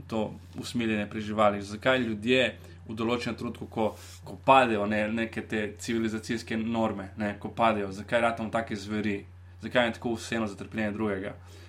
[0.07, 2.57] to usmiljenje pri živalih, zakaj ljudje
[2.89, 3.93] v določenem trenutku, ko,
[4.25, 9.23] ko padejo ne, neke te civilizacijske norme, ne, ko padejo, zakaj ratamo take zveri,
[9.63, 11.35] zakaj je tako vseeno za trpljenje drugega.
[11.35, 11.62] Z,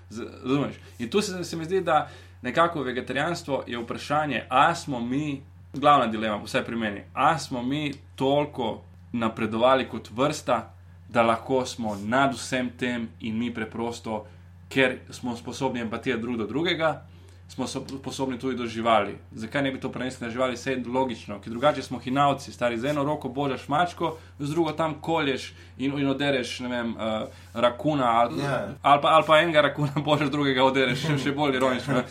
[0.43, 0.75] razumeš?
[0.99, 2.09] In tu se, se mi zdi, da
[2.41, 5.41] nekako vegetarijanstvo je vprašanje, a smo mi,
[5.73, 10.73] glavna dilema, vsaj pri meni, a smo mi toliko napredovali kot vrsta,
[11.09, 14.25] da lahko smo nad vsem tem in mi preprosto,
[14.69, 17.05] ker smo sposobni empatije drug do drugega,
[17.53, 19.13] smo so- sposobni tudi do živali.
[19.33, 20.53] Zakaj ne bi to prenesli na živali?
[20.53, 24.71] Vse je logično, ker drugače smo hinavci, stari z eno roko božaš mačko, z drugo
[24.73, 25.45] tam kolješ
[25.77, 28.67] in, in odereš, ne vem, uh, rakuna ali, Ja.
[28.81, 32.03] ali, pa, ali pa enega rakuna božaš, drugega odereš, še, še bolj ironično.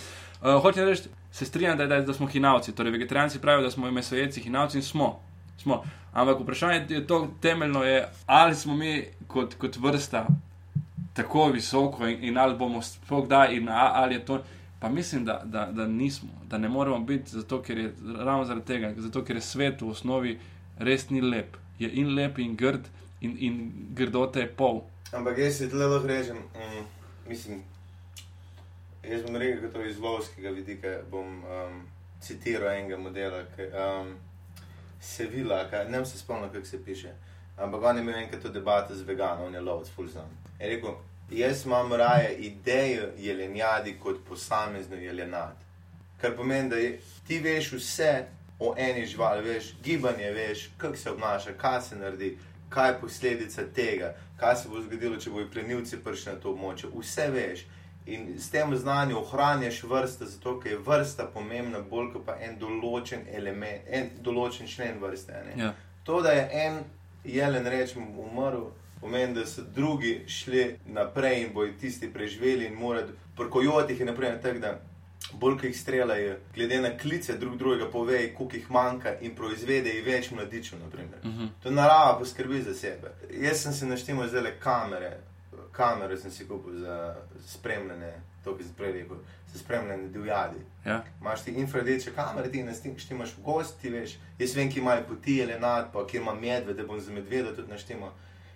[0.43, 1.03] Uh, Hočem reči,
[1.33, 2.73] se strinjam, da, da, da smo hinavci.
[2.73, 5.19] Torej, vegetarijanci pravijo, da smo mesojedci hinavci in smo.
[5.59, 5.83] smo.
[6.13, 10.27] Ampak vprašanje je to temeljno, je, ali smo mi kot, kot vrsta
[11.15, 14.39] tako visoko in, in ali bomo sploh kdaj, in a, ali je to.
[14.83, 18.67] Pa mislim, da, da, da nismo, da ne moremo biti, zato, ker je ravno zaradi
[18.67, 20.39] tega, zato, ker je svet v osnovi
[20.79, 21.57] res ni lep.
[21.79, 22.89] Je in lep, in grd,
[23.21, 24.83] in, in grdote je pol.
[25.13, 26.83] Ampak jaz se tle lahko rečem, um,
[27.29, 27.63] mislim,
[29.07, 31.79] jaz bom rekel, da to iz lovskega vidika bom um,
[32.21, 34.17] citiral enega modela, ki um,
[35.01, 37.15] se vila, kaj, ne vem se spomnim, kako se piše.
[37.57, 40.35] Ampak on je imel enkrat to debato z veganom, on je lovec, full znam.
[40.59, 40.99] Je rekel,
[41.39, 45.57] jaz imam raje idejo jelenjadi kot posamezno jelenad.
[46.21, 48.25] Kar pomeni, da je, ti veš vse
[48.59, 53.63] o eni živali, veš gibanje, veš, kako se obnaša, kaj se naredi, kaj je posledica
[53.75, 56.91] tega, kaj se bo zgodilo, če bojo plenilci prišli na to območje.
[56.95, 57.65] Vse veš.
[58.07, 62.57] In s tem znanjem ohranjaš vrste, zato ker je vrsta pomembna, bolj kot pa en
[62.59, 65.43] določen element, en določen člen vrste.
[65.57, 65.71] Ja.
[66.05, 66.81] To, da je en
[67.25, 73.13] jelen rečem umrl, pomeni, da so drugi šli naprej in bojo tisti preživeli in morajo.
[73.37, 74.81] Pri kojotih je naprimer tako, da
[75.33, 80.05] bolj ko jih streljajo, glede na klice drug drugega povejo, koliko jih manjka in proizvedejo
[80.07, 80.79] več mladičev.
[80.85, 81.19] naprimer.
[81.25, 81.47] Mhm.
[81.63, 83.13] To narava poskrbi za sebe.
[83.31, 85.17] Jaz sem si naštel zdaj le kamere,
[85.73, 88.13] kamere sem si kupil za spremljanje,
[88.45, 89.17] to, ki sem prej rekel,
[89.53, 90.61] za spremljanje divjadi.
[90.85, 91.05] Ja.
[91.21, 94.19] Imaš ti infrardeče kamere, ti na stim, štimaš v gosti, veš.
[94.39, 97.55] Jaz vem, ki imajo poti ali nad, pa kjer ima medved, da bom za medveda
[97.55, 98.11] tudi naštimal.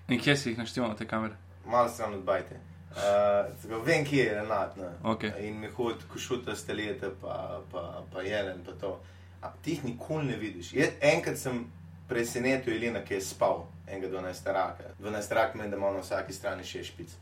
[0.09, 1.35] In kje si jih našteval, te kamere?
[1.67, 2.61] Malo stran od bajte.
[2.97, 4.77] Uh, vem, kje je nad.
[4.77, 5.13] No.
[5.13, 5.49] Okay.
[5.49, 9.01] In mi hodi košuta stelete, pa, pa, pa jelen, pa to.
[9.43, 10.73] A ti jih nikoli ne vidiš.
[10.75, 11.65] Jaz, enkrat sem
[12.09, 14.95] presenetil Elina, ki je spal, enega 12 raka.
[15.01, 17.17] 12 rak meni, da ima na vsaki strani še špic.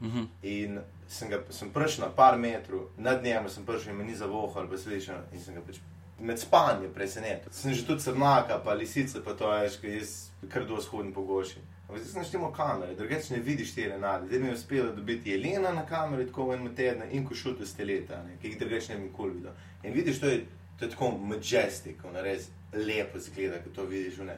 [0.00, 0.26] Mhm.
[0.42, 4.16] In sem, ga, sem prišel na par metrov, nad njim sem prišel in me ni
[4.16, 5.82] zavohal, pa slišal in sem ga pač
[6.20, 7.52] med spanjem presenetil.
[7.52, 10.14] Sem že tudi srnaka, pa lisice, pa to veš, ker jaz
[10.52, 11.60] kar dosti hodim po goši.
[11.90, 14.26] Ampak zdaj naštemo kamere, drugače ne vidiš te renade.
[14.26, 18.36] Zdaj mi je uspelo dobiti jelena na kameri, tako enem tednu in košute steleta, ne,
[18.42, 19.52] ki jih drugače ne bi nikoli videl.
[19.82, 20.44] In vidiš, to je,
[20.78, 24.18] to je tako majestic, ono res lepo zgleda, ko to vidiš.
[24.22, 24.36] Ne.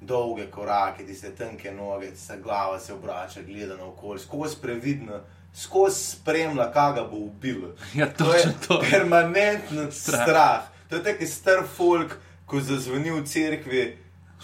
[0.00, 5.20] Dolge korake, tiste tanke noge, tista glava se obrača, gleda na okolje, skozi previdno,
[5.56, 7.72] skozi spremlja, kaj ga bo ubilo.
[7.94, 8.82] Ja, To je to.
[8.90, 10.22] permanenten Strah.
[10.22, 10.62] strah.
[10.88, 13.96] To je taki star folk, ko zazvoni v cerkvi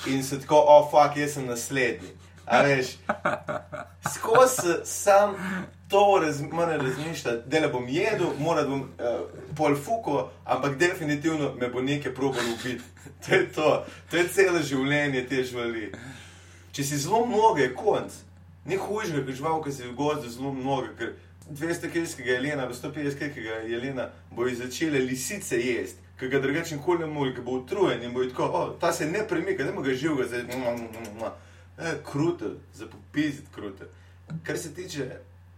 [0.06, 2.16] in se tako, o, oh, fuck, jaz sem naslednji.
[2.46, 2.86] A veš,
[4.14, 5.34] skozi sam
[5.88, 8.86] to raz, moram razmišljati, da ne bom jedel, moram uh,
[9.56, 12.84] pol fuko, ampak definitivno me bo nekaj probal ubiti.
[13.26, 15.92] To je to, to je celo življenje te živali.
[16.72, 18.12] Če si zelo mnogo, je konc.
[18.66, 21.14] Ni hujšega, kot žival, ki si v gozdu zelo mnogo, ker
[21.50, 26.02] 200 kg jelena, 150 kg jelena bojo začele lisice jesti.
[26.20, 29.06] Ker ga drugače nikoli ne more, ker bo utrujen in bo tako, o, ta se
[29.10, 30.44] ne premika, ne more ga živega, zdaj,
[31.78, 33.84] e, kruto, za popizit kruto.
[34.42, 35.10] Kar se tiče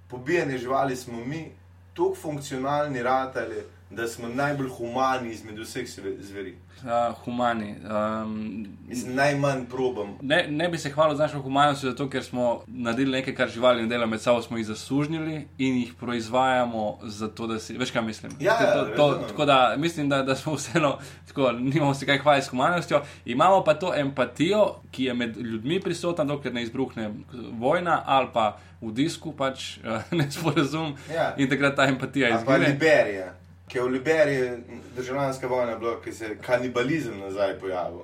[0.08, 1.52] pobijanja živali, smo mi
[1.94, 5.86] tako funkcionalni ratali, da smo najbolj humani izmed vseh
[6.20, 6.56] zveri.
[6.78, 7.74] Uh, humani.
[7.82, 10.18] Um, Mislim, najmanj probam.
[10.22, 13.82] ne, ne bi se hvalil z našo humanostjo, zato ker smo naredili nekaj, kar živali
[13.82, 17.78] ne dela med sabo, smo jih zasužnjili in jih proizvajamo, zato da si.
[17.78, 18.32] Veš, kaj mislim?
[18.40, 19.28] Ja, ja, to, to, razumem.
[19.28, 20.98] tako da mislim, da, da smo vseeno,
[21.28, 23.02] tako, nimamo se kaj hvaliti s humanostjo.
[23.24, 27.10] Imamo pa to empatijo, ki je med ljudmi prisotna, dokler ne izbruhne
[27.52, 28.46] vojna ali pa
[28.80, 31.34] v disku pač uh, nesporazum Ja.
[31.36, 32.72] in takrat ta empatija Ali pa izgine.
[32.72, 33.34] Liberija,
[33.68, 34.50] ki je v Liberiji
[34.96, 38.00] državljanska vojna bila, ki se je kanibalizem nazaj pojavil.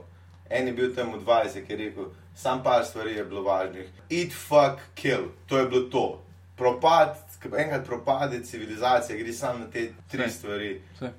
[0.50, 3.88] En je bil tam v 20, ki je rekel, sam par stvari je bilo važnih.
[4.10, 6.22] Eat, fuck, kill, to je bilo to.
[6.56, 7.16] Propad,
[7.58, 10.30] enkrat propade civilizacija, gre samo na te tri Saj.
[10.30, 10.80] stvari.
[10.94, 11.10] Vse.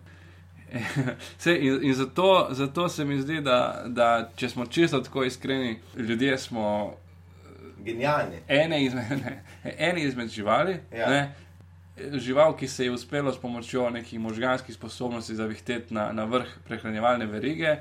[1.38, 5.80] Sej, in in zato, zato se mi zdi, da, da če smo čisto tako iskreni,
[5.96, 6.94] ljudje smo
[7.80, 8.38] Genialni.
[8.48, 9.44] ene izmed, ne,
[9.78, 10.78] eni izmed živali.
[10.94, 11.10] Ja.
[11.10, 11.36] Ne,
[11.98, 17.26] žival, ki se je uspelo s pomočjo nekih možganskih sposobnosti zavihteti na, na vrh prehranjevalne
[17.26, 17.78] verige,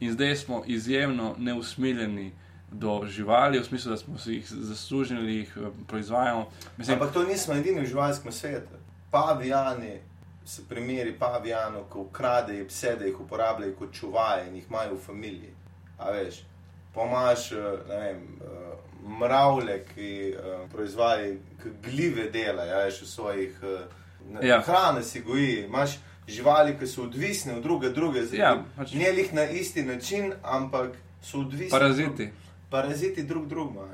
[0.00, 2.32] in zdaj smo izjemno neusmiljeni
[2.70, 6.48] do živali, v smislu, da smo si jih zaslužili, jih eh, proizvajamo.
[6.76, 8.74] Mislim, Ampak to nismo edini v živalskem svetu.
[9.10, 10.00] Pavijani,
[10.44, 14.98] se primeri pavijanov, ko ukradejo pse, da jih uporabljajo kot čuvaje in jih imajo v
[14.98, 15.54] familiji.
[15.98, 16.42] A veš,
[16.94, 17.50] pomaš,
[17.88, 18.76] ne vem, eh,
[19.20, 23.58] mravlje, ki eh, proizvajajo, ki glive delajo, a veš, v svojih
[24.32, 24.46] Ja.
[24.46, 24.60] ja.
[24.60, 25.64] hrane si goji.
[25.64, 25.90] Imaš
[26.28, 30.90] živali, ki so odvisne od druge, druge Ja, pač- ne lih na isti način, ampak
[31.22, 31.70] so odvisni.
[31.70, 32.30] paraziti.
[32.70, 33.86] Paraziti drug drugega.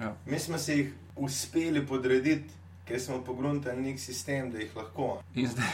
[0.00, 0.14] Ja.
[0.26, 5.22] Mi smo se jih uspeli podrediti, ker smo pogruntali nek sistem, da jih lahko.
[5.34, 5.72] In zdaj,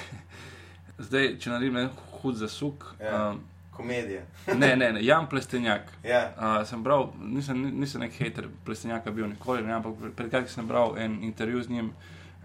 [0.99, 2.95] zdaj če naredim en hud zasuk.
[3.01, 3.31] Ja.
[3.31, 3.40] Um,
[3.77, 4.23] Komedija.
[4.47, 5.83] ne, ne, ne, Jan Plestenjak.
[6.05, 10.53] Ja, Uh, sem bral, nisem, nisem nek hater Plestenjaka bil nikoli, ne, ampak pred kratkim
[10.55, 11.93] sem bral en intervju z njim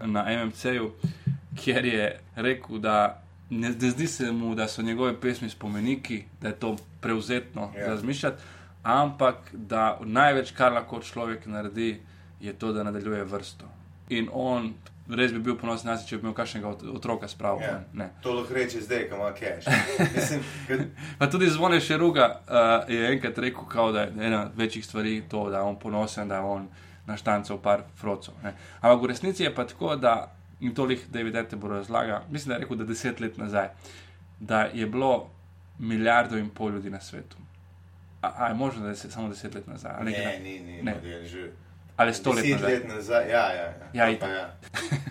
[0.00, 0.90] na MMC-ju,
[1.56, 6.48] kjer je rekel, da ne, ne zdi se mu, da so njegove pesmi spomeniki, da
[6.48, 7.80] je to prevzetno Ja.
[7.80, 7.88] yeah.
[7.88, 8.42] razmišljati,
[8.82, 12.00] ampak da največ, kar lahko človek naredi,
[12.40, 13.64] je to, da nadaljuje vrsto.
[14.08, 14.72] In on
[15.12, 17.60] res bi bil ponosen na sebe, če bi imel kakšnega ot- otroka spravo.
[17.60, 17.80] Ja.
[17.94, 18.08] Yeah.
[18.22, 19.30] To lahko reče zdaj, ko ima.
[20.16, 20.80] Mislim, kad,
[21.18, 22.54] Pa tudi zvone Šeruga uh,
[22.88, 26.34] je enkrat rekel, kao, da je ena večjih stvari to, da je on ponosen, da
[26.34, 26.68] je on
[27.06, 28.34] naštancal par frocov.
[28.42, 28.52] Ne.
[28.80, 32.60] Ampak v resnici je pa tako, da in tolih David Attenborough razlaga, mislim, da je
[32.60, 33.68] rekel, da deset let nazaj,
[34.40, 35.30] da je bilo
[35.80, 37.36] milijardo in pol ljudi na svetu.
[38.20, 39.92] A, a je možno, da je se- samo deset let nazaj?
[39.92, 40.94] Ali, ne, nekaj- ni, ni, Ne.
[40.94, 41.50] model že.
[42.02, 42.72] Ali sto let nazaj?
[42.72, 43.68] let nazaj, ja, ja.
[43.94, 44.08] ja.
[44.10, 44.44] Ja, Pa ja.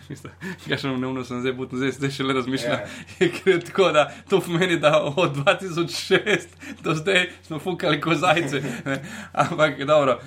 [0.69, 2.79] Ja, še neumno sem zdaj, butno, zdaj, zdaj šele razmišljam.
[2.79, 2.87] Ja.
[3.21, 3.65] Yeah.
[3.65, 6.47] tako da to pomeni, da od 2006
[6.83, 8.61] do zdaj smo fukali kozajce.
[8.89, 9.01] ne.
[9.33, 10.19] Ampak dobro.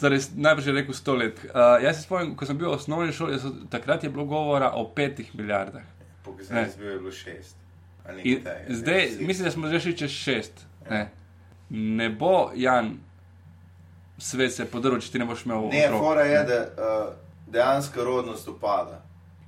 [0.00, 1.40] Torej, najprej je rekel 100 let.
[1.44, 4.70] Uh, jaz se spomnim, ko sem bil v osnovni šoli, so, takrat je bilo govora
[4.74, 5.84] o petih milijardah.
[6.24, 6.62] Pokazal Ne.
[6.62, 7.56] je bil, je bilo šest.
[8.04, 9.26] A nekaj In takega, zdaj, ne, deset.
[9.26, 10.64] mislim, da smo že šli čez šest.
[10.90, 11.02] Ne,
[11.70, 12.96] ne bo Jan
[14.22, 16.00] svet se podrl, če ti ne boš imel Ne, otrok.
[16.00, 17.14] fora je, da uh,
[17.48, 19.00] dejansko rodnost upada.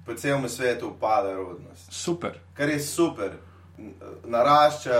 [0.06, 1.86] Po celem svetu upada rodnost.
[1.90, 2.38] Super.
[2.54, 3.30] Kar je super.
[3.78, 4.98] N- Narašča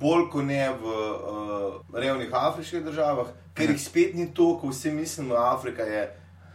[0.00, 5.34] bolj kot ne v uh, revnih afriških državah, ker jih spet ni toliko, vsi mislimo,
[5.34, 6.06] da Afrika je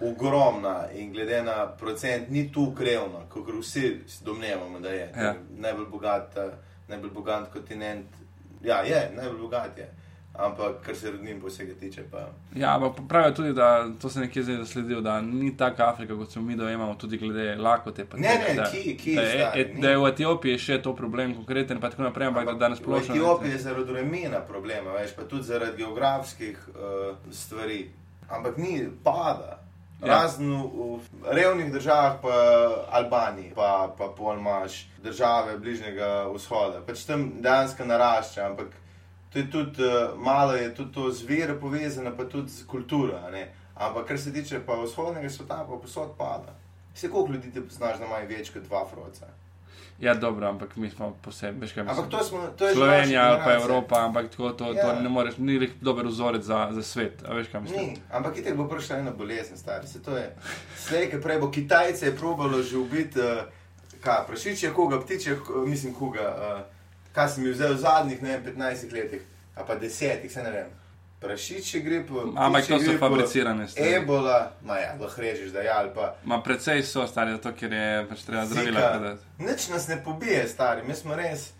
[0.02, 3.86] ogromna in glede na procent ni tu krevna, kot vsi
[4.22, 5.14] domnevamo, da je.
[5.18, 5.34] Ja.
[5.52, 6.50] Najbolj bogat, eh,
[6.88, 8.08] najbolj bogat kontinent.
[8.62, 9.90] Ja, je, najbolj bogat je.
[10.34, 12.22] Ampak, kar se rodnim posega tiče, pa.
[12.56, 13.66] Ja, ampak pravijo tudi, da
[14.02, 17.56] to se nekje zdaj zasledil, da ni taka Afrika, kot smo mi dojemamo, tudi glede
[17.56, 18.06] lakote.
[18.14, 20.82] Ne, tega, ne, da, ki- ki, da, je, stari, et, da je v Etiopiji še
[20.82, 23.16] to problem konkreten, pa tako naprej, ampak da danes v splošno.
[23.16, 26.80] Etiopiji je zaradi remena problema, veš, pa tudi zaradi geografskih uh,
[27.32, 27.82] stvari.
[28.30, 29.58] Ampak ni pada.
[30.02, 30.24] Ja.
[30.24, 32.36] Razen v, v revnih državah, pa
[32.92, 36.80] Albaniji, pa, pa pol imaš države Bližnjega vzhoda.
[36.82, 38.72] Pač tam dejansko narašča, ampak
[39.34, 43.20] to je tudi uh, malo, je tudi to z vero povezano, pa tudi z kulturo.
[43.76, 46.56] Ampak kar se tiče pa vzhodnega sveta, pa posod pada.
[46.94, 49.28] Vse koliko ljudi ti poznaš, da imajo več kot dva froca.
[50.02, 53.54] Ja, dobro, ampak mi smo kaj Ampak to smo, to je Slovenija naša pa.
[53.54, 54.82] Evropa, ampak tako, to, Ja.
[54.96, 57.24] to ne moreš, ni nek dober vzorec za, za svet.
[57.30, 57.48] Veš?
[57.54, 59.88] Ni, ampak itek bo prišla ena bolezen, stari.
[59.88, 60.36] Se to je.
[60.78, 63.46] Slej, ki prej bo Kitajce je probalo že ubiti, uh,
[64.02, 66.81] kaj, prašiče, koga, ptiče, mislim, koga, uh,
[67.16, 69.22] kaj sem jih vzel v zadnjih, ne vem, 15 letih,
[69.56, 70.70] a pa 10, se ne vem.
[71.22, 72.24] Prašiče gre po.
[72.36, 73.94] Ampak to so fabricirane stvari.
[73.94, 76.16] Ebola, ma ja, lahko režeš, da je ali pa.
[76.26, 78.94] Ma precej so stari, zato ker je pač treba zdravila Zika.
[78.98, 79.22] predati.
[79.38, 81.52] Nič nas ne pobije, stari, mi smo res.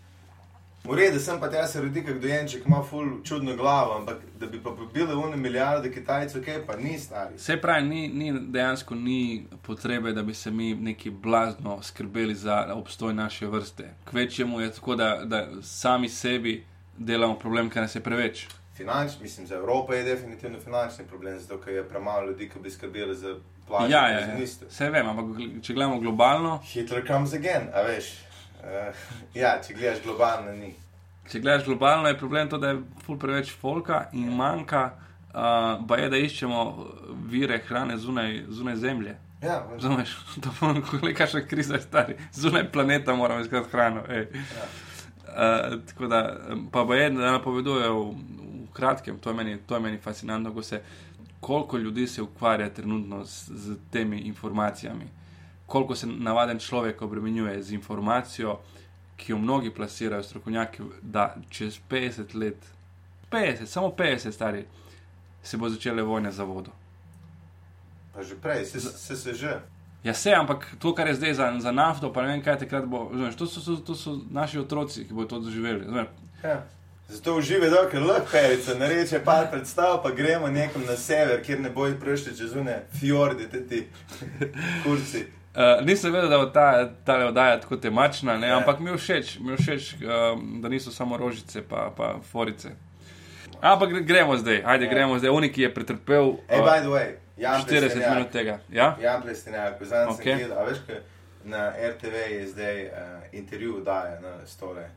[0.84, 4.46] V redu, sem pa tja se rodi, kot dojenček, ima ful čudno glavo, ampak da
[4.46, 7.36] bi pa pobili une milijarde Kitajcev, kaj pa ni stari.
[7.36, 12.74] Vse pravi, ni, ni, dejansko ni potrebe, da bi se mi neki blazno skrbeli za
[12.74, 13.94] obstoj naše vrste.
[14.10, 16.64] Kvečemu je tako, da, da sami sebi
[16.98, 18.46] delamo problem, ker nas je preveč.
[18.76, 22.70] Finanč, mislim, za Evropo je definitivno finančni problem, zato ker je premalo ljudi, ki bi
[22.70, 23.36] skrbeli za
[23.68, 23.92] plače.
[23.92, 24.36] Ja, ja, ja.
[24.68, 28.31] vse vem, ampak če gledamo globalno, Hitler comes again, a veš.
[28.62, 28.94] Uh,
[29.34, 30.74] ja, če gledaš globalno, ni.
[31.30, 34.84] če gledaš globalno, je problem to, da je ful preveč folka in manjka,
[35.32, 36.62] uh, pa je, da iščemo
[37.30, 39.16] vire hrane zunaj, zunaj zemlje.
[39.42, 42.16] Ja, Razumeš, to pomeni, kakšna kriza je stari.
[42.32, 44.04] Zunaj planeta moramo iskati hrano.
[44.08, 44.28] ej.
[44.30, 44.68] ja.
[45.32, 46.20] Uh, tako da,
[46.72, 48.12] pa bo eno, da napovedujejo v,
[48.68, 50.82] v kratkem, to je, meni, to je meni fascinantno, ko se,
[51.40, 55.08] koliko ljudi se ukvarja trenutno z, z temi informacijami,
[55.72, 58.58] koliko se navaden človek obremenjuje z informacijo,
[59.16, 62.56] ki jo mnogi plasirajo, strokovnjaki, da čez 50 let,
[63.30, 64.64] 50, samo 50 stari,
[65.42, 66.70] se bo začele vojne za vodo.
[68.14, 69.60] Pa že prej, se, se, se že.
[70.04, 72.84] Ja, se, ampak to, kar je zdaj za, za nafto, pa ne vem, kaj takrat
[72.84, 73.08] bo.
[73.08, 75.88] Razumeš, to, so, to, to so naši otroci, ki bodo to doživeli.
[76.44, 76.64] Ja.
[77.08, 81.60] Zato uživaj, da ker lahko perica nareče par predstav, pa gremo nekam na sever, kjer
[81.60, 83.86] ne bojo prišli čez une fjorde, te ti
[84.84, 85.24] kurci.
[85.52, 86.66] Uh, nisem vedel, da bo ta,
[87.04, 88.56] ta oddaja tako temačna, ne, Ja.
[88.56, 92.68] ampak mi je všeč, mi je všeč um, da niso samo rožice pa, pa forice.
[93.62, 94.90] Ampak gre- gremo zdaj, ajde, Ja.
[94.90, 95.30] gremo zdaj.
[95.30, 98.10] Oni, ki je pretrpel Hey, uh, by the way, Jan 40 Plestenjak.
[98.10, 98.58] minut tega.
[98.70, 98.96] Ja?
[98.98, 100.22] Jan Plestenjak, zadnjič Ok.
[100.22, 100.96] sem gledal, a veš, kaj
[101.44, 102.92] na RTV je zdaj uh,
[103.32, 104.88] intervju daje na stole,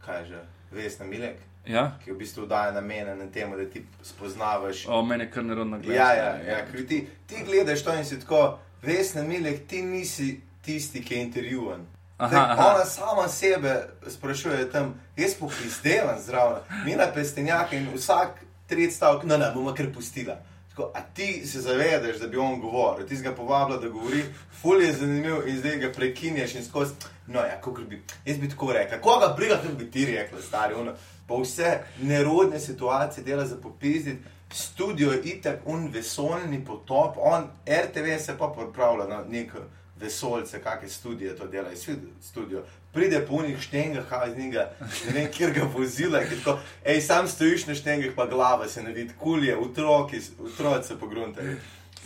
[0.00, 0.38] kaj že,
[0.72, 1.36] Vesna Milek,
[1.66, 1.92] Ja?
[2.04, 4.86] ki v bistvu daje namene na temu, da ti spoznavaš.
[4.88, 5.98] O, meni je kar nerodno gledati.
[5.98, 10.40] Ja, ja, ja, ker ti, ti gledaš to in si tako, Vesna Milek, ti nisi
[10.64, 11.86] tisti, ki je intervjuvan.
[12.18, 12.74] Aha, Zdaj, aha.
[12.74, 19.36] Ona sama sebe sprašuje tam, jaz poklistevam zraven, mina pestenjaka in vsak tretji stavek, no,
[19.36, 20.36] ne, bomo kar pustila.
[20.70, 24.24] Tako, a ti se zavedaš, da bi on govoril, ti si ga povabila, da govori,
[24.60, 26.94] ful je zanimiv in zdaj ga prekinješ in skozi.
[27.26, 30.74] No, ja, kako bi, jaz bi tako rekel, koga briga, kako bi ti rekel, stari.
[30.74, 30.92] Ono,
[31.26, 34.22] pa vse nerodne situacije dela za popizditi,
[34.52, 39.52] studio je itak un vesoljni potop, on RTV se pa pripravlja na nek
[40.00, 41.88] vesoljce, kakšne studije to dela, iz
[42.22, 42.62] studio.
[42.92, 44.70] Pride po unih štengah, iz njega,
[45.06, 48.82] ne vem, kjer ga vozila, ki tako, hej, sam stojiš na štengah, pa glava se
[48.82, 51.56] ne vidi, kulje, otroci, otroci se pogruntajo.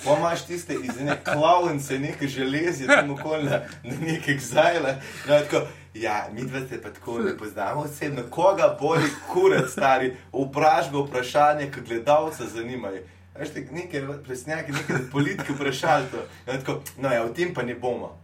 [0.05, 3.61] Pomaž tiste iz neke klavnice, neke železje, tam okoli na,
[4.01, 4.97] nekih zajle.
[5.29, 8.23] No, tako, ja, mi dva se pa tako ne poznamo osebno.
[8.31, 13.03] Koga boli kurat, stari, vprašaj ga vprašanje, ki gledalca zanimajo.
[13.39, 16.17] Veste, nekaj presnjaki, nekaj politike vprašali to.
[16.47, 18.19] No, tako, no, ja, o tem pa ne bomo.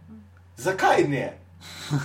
[0.57, 1.41] Zakaj ne?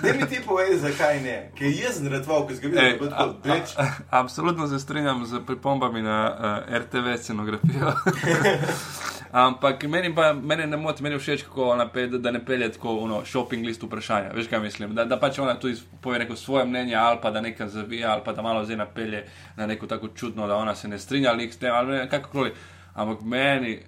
[0.03, 3.39] Ne mi ti povej, zakaj ne, ker jaz sem redval, ko si ga videl, kot
[3.45, 3.73] beč.
[4.11, 7.95] Absolutno se strinjam z pripombami na uh, RTV scenografijo.
[9.33, 11.45] Ampak meni, pa, meni ne moti, meni všeč,
[11.93, 14.31] pelje, da ne pelje tako ono shopping list vprašanja.
[14.35, 14.95] Veš kaj mislim?
[14.95, 15.69] Da, da pač ona tu
[16.01, 19.25] pove neko svoje mnenje, ali pa da nekaj zavija, ali pa da malo zdaj napelje
[19.57, 22.53] na neko tako čudno, da ona se ne strinja ali s tem, ali kakokoli.
[22.95, 23.83] Ampak meni.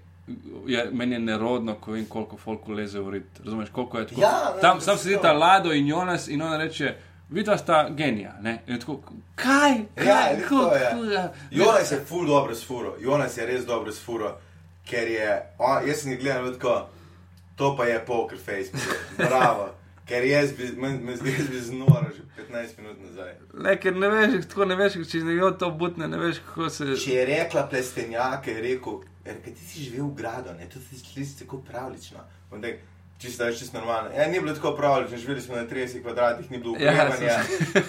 [0.67, 3.41] Je, meni je nerodno, ko vem, koliko folku leze v rit.
[3.45, 4.21] Razumeš, koliko je to?
[4.21, 6.95] Ja, ne, Tam sam sedi ta Lado in Jonas in ona reče,
[7.31, 8.35] vidva sta genija.
[8.41, 8.59] Ne?
[8.67, 9.01] In tako,
[9.35, 9.73] kaj?
[9.95, 10.07] kaj?
[10.07, 10.57] Ja, Kako?
[10.57, 10.75] to
[11.05, 11.15] je.
[11.15, 11.33] Ja.
[11.51, 14.37] Jonas je ful dobro s furo, Jonas je res dobro s furo,
[14.91, 15.29] ker je,
[15.59, 16.77] on, jaz sem jih gledal tako,
[17.57, 18.73] to pa je poker face,
[19.17, 19.69] bravo.
[20.09, 21.21] Ker jaz bi, jaz
[21.51, 23.35] bi znora že 15 minut nazaj.
[23.55, 26.71] Ne, ker ne veš, tako ne veš, če ne jo to butne, ne veš, kako
[26.71, 26.87] se.
[26.97, 30.97] Če je rekla plestenjake, je rekel, ker ti si živel v gradu, ne, to si
[30.97, 32.25] sliši tako pravlično.
[32.51, 32.79] Ondaj,
[33.19, 34.11] Čisto, čisto normalno.
[34.15, 37.39] Ja, ni bilo tako pravlično, živeli smo na 30 kvadratih, ni bilo Ja, ukrepanja.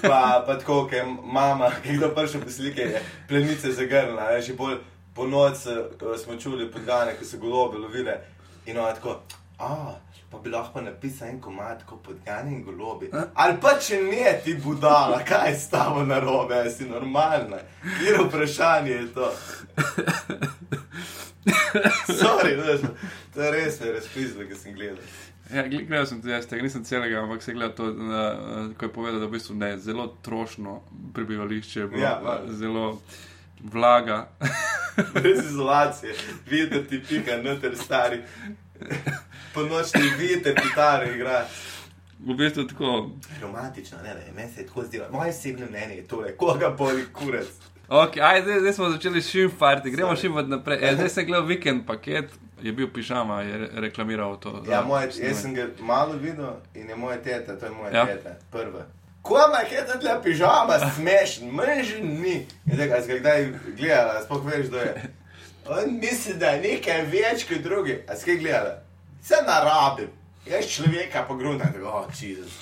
[0.02, 4.32] pa, pa tako, ker je mama, ki je kdo prišel po slike, je plenice zagrnila.
[4.32, 4.80] Je že bolj
[5.16, 5.74] po noči
[6.24, 8.20] smo čuli podgane, ki so golobe lovile.
[8.66, 9.20] In ona tako,
[9.60, 9.96] a,
[10.30, 13.10] pa bi lahko napisal en komad, kot podgane in golobi.
[13.34, 17.58] Ali pa če ne, ti budala, kaj je s tabo narobe, a si normalna.
[18.00, 19.32] Kjer vprašanje je to?
[22.20, 22.82] Sorry, veš,
[23.34, 25.02] to je res, res pizlo, ki sem gledal.
[25.50, 28.86] Ja, gl- gledal sem tudi jaz tega, nisem celega, ampak se gledal to, uh, ko
[28.86, 30.82] je povedal, da v bistvu ne, zelo trošno
[31.16, 32.54] prebivališče, bilo, Ja, ja, valjda.
[33.64, 34.28] Vlaga.
[35.14, 36.14] Brez izolacije,
[36.48, 38.22] videti ti pika, noter stari.
[39.54, 41.46] Po nočni videti kitare igra.
[42.20, 43.10] V bistvu tako.
[43.42, 45.06] Romantično, ne, ne, meni se je tako zdelo.
[45.12, 47.48] Moje osebno mnenje je tole, koga boli kurec.
[47.90, 50.78] Okay, aj, zdaj, zdaj smo začeli šimfarti, gremo šimfati naprej.
[50.82, 52.30] E, zdaj sem gledal vikend paket,
[52.62, 54.64] je bil pižama, je re- reklamiral to.
[54.70, 57.98] Ja, moje, jaz sem ga malo videl in je moja teta, to je moja Ja.
[58.00, 58.06] ja.
[58.06, 58.86] teta, prva.
[59.30, 62.36] Koma je ta tle pižama, smešen, mreži ni.
[62.66, 64.94] Ga kdaj gledala, sploh veš, da je.
[65.70, 68.00] On misli, da je nekaj več kot drugi.
[68.10, 68.80] A si kaj gledala?
[69.22, 70.10] Se narabim.
[70.50, 72.56] Jaz človeka pogrunam, tako, oh, Jezus.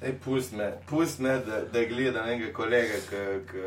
[0.00, 2.96] Sej pust me, pust me, da, da gledam enega kolega,
[3.50, 3.64] ki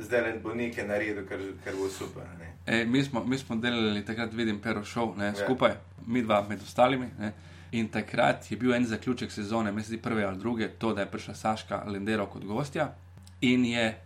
[0.00, 2.24] zdaj le bo nekaj naredil, kar, kar bo super.
[2.40, 2.48] Ne?
[2.66, 5.34] E, mi, smo, mi smo delali takrat, vidim, pero šov, ne, Ja.
[5.44, 7.10] skupaj, mi dva med ostalimi.
[7.18, 7.32] Ne.
[7.72, 11.34] In takrat je bil en zaključek sezone, mislim, prve ali druge, to, da je prišla
[11.34, 12.94] Saška Lendero kot gostja
[13.40, 14.00] in je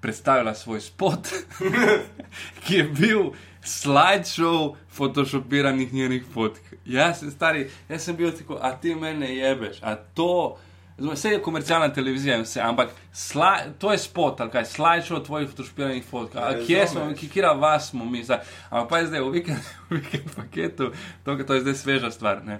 [0.00, 1.28] predstavila svoj spot,
[2.64, 3.30] ki je bil
[3.64, 6.60] slideshow photoshopiranih njenih fotk.
[6.84, 10.58] Jaz sem stari, jaz sem bil tako, a ti mene jebeš, a to.
[10.98, 15.50] Vse je komercialna televizija, in vse, ampak sla, to je spot, ali kaj, slideshow tvojih
[15.50, 16.34] fotošpiranih fotk.
[16.34, 18.38] A Kje smo, kira vas smo mi zdaj.
[18.70, 20.90] Ampak pa je zdaj v vikend, v vikend paketu,
[21.24, 22.42] to, to je zdaj sveža stvar.
[22.44, 22.58] Ne.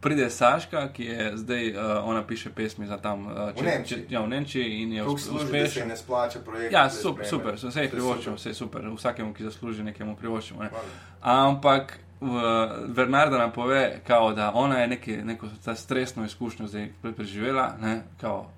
[0.00, 4.06] Pride Saška, ki je zdaj, uh, ona piše pesmi za tam, uh, V Nemčiji.
[4.08, 5.88] ja, v Nemčiji in je Kako uspe- služi, da se uspešen.
[5.88, 6.72] ne splača projekt.
[6.72, 7.28] Ja, da super, sprejme.
[7.28, 8.80] super, vse To je privoščimo, super.
[8.82, 10.62] vse vsakemu, ki zasluži, nekemu privoščimo.
[10.62, 10.68] Ne.
[10.68, 11.48] Hvala.
[11.48, 11.98] Ampak
[12.86, 17.74] Bernarda nam pove, kao, da ona je neki, neko stresno izkušnjo zdaj pre- preživela.
[17.80, 18.50] Ne, kao,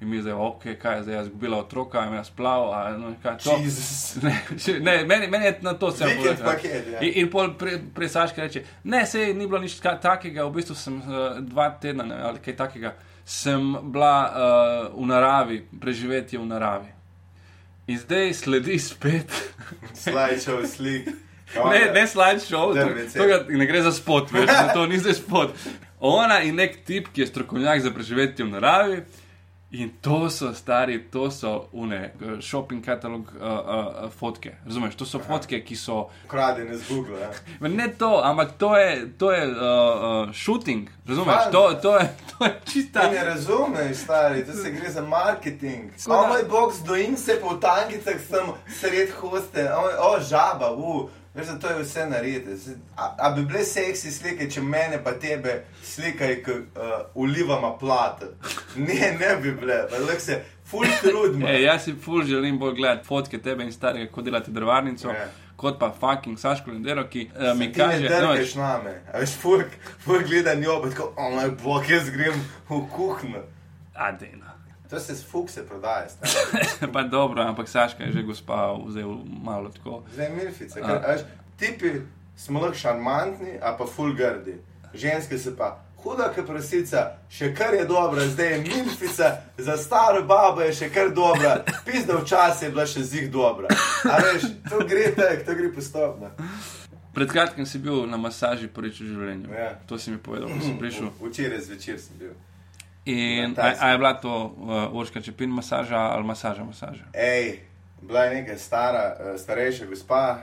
[0.00, 2.70] in mi zdaj, ok, kaj je zdaj, jaz izgubila otroka, in jaz plav.
[2.72, 3.58] A, no, kaj, to,
[4.26, 4.34] ne,
[4.80, 6.04] ne, meni, meni je na to vse
[6.44, 7.00] paket, ja.
[7.00, 10.78] In, in pol pre, pre Saška reče, ne, sej ni bilo nič takega, v bistvu
[10.78, 12.94] sem uh, dva tedna ne, ali kaj takega,
[13.26, 16.94] sem bila uh, v naravi, preživetje v naravi.
[17.88, 19.32] In zdaj sledi spet.
[20.04, 21.08] Slideshow slik.
[21.48, 22.74] Ne, ne slideshow,
[23.48, 25.54] ne gre za spot, več, to ni za spot.
[26.04, 28.98] Ona in nek tip, ki je strokovnjak za preživetje v naravi.
[29.70, 34.54] In to so stari, to so une, eh, shopping katalog uh, uh, fotke.
[34.66, 36.08] Razumeš, to so fotke, ki so.
[36.24, 37.18] Ukradene z Google.
[37.20, 37.28] Ja.
[37.68, 40.88] Ne to, ampak to je, to je uh, uh, shooting.
[41.08, 42.08] Razumeš, to, to, je,
[42.38, 43.00] to je čista.
[43.00, 45.92] Ti ne razumeš, stari, to se gre za marketing.
[46.06, 48.46] O da- moj bog, stojim se po tankicah, sem
[48.80, 52.72] sred hoste, o, o žaba, u, Veš, da to je vse narediti.
[52.96, 58.24] A, a bi bile seksi slike, če mene pa tebe slikaj, ki uh, ulivama plat?
[58.76, 61.48] Ne, ne bi bile, lahko se ful trudimo.
[61.50, 65.12] E, jaz si ful želim bolj gledati fotke tebe in starega, ko delate drvarnico.
[65.12, 65.28] Ja.
[65.58, 68.92] Kot pa fucking Saško Lendero, ki uh, mi kaže, no, drgaš name.
[69.12, 69.64] A veš, ful,
[70.04, 73.42] ful gleda njo, pa tako, o moj bog, jaz grem v kuhno.
[73.98, 74.47] adena.
[74.90, 76.06] To se s fukse prodaja.
[76.92, 79.10] pa dobro, ampak Saška je že gospa vzel
[79.42, 80.02] malo tako.
[80.14, 81.20] Zdaj, milfice, ker, veš,
[81.56, 81.92] tipi
[82.36, 84.54] smo lahko šarmantni, a pa ful grdi.
[84.94, 85.68] Ženske se pa
[85.98, 89.28] huda, kot prasica, še kar je dobra, zdaj je milfica,
[89.58, 93.68] za staro babo je še kar dobra, pizda včasih je bila še zig dobra.
[94.04, 96.30] A veš, to gre tek, to gre postopno.
[97.12, 99.50] Pred kratkim si bil na masaži prvič v življenju.
[99.52, 99.72] Ja.
[99.86, 101.10] To si mi povedal, ko sem prišel.
[101.10, 102.32] V- Včeraj zvečer sem bil.
[103.08, 107.04] In a, a je bila to uh, Urška Čepin masaža ali masaža masaža?
[107.12, 107.58] Ej,
[108.02, 110.38] bila je neka stara, uh, starejša gospa,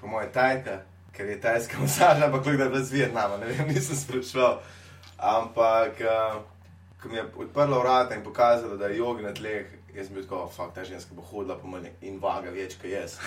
[0.00, 0.80] po mojem tajka,
[1.12, 4.58] ker je tajska masaža, ampak kdo je bila z Vietnama, ne vem, nisem sprašval.
[5.18, 6.42] Ampak, uh,
[7.02, 10.26] ko mi je odprla vrata in pokazala, da je jog na tleh, jaz sem bil
[10.26, 13.20] tako, fakt, ta ženska bo hodila po meni in vaga več, kot jaz.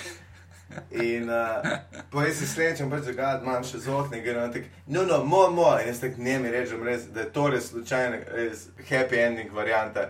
[0.90, 1.62] In uh,
[2.10, 5.20] po jaz se slečem, pač zagad, imam še z okna, in grem tak, no, no,
[5.24, 8.68] mo, mo, in jaz tak ne mi rečem res, da je to res slučajno, res
[8.88, 10.08] happy ending varianta,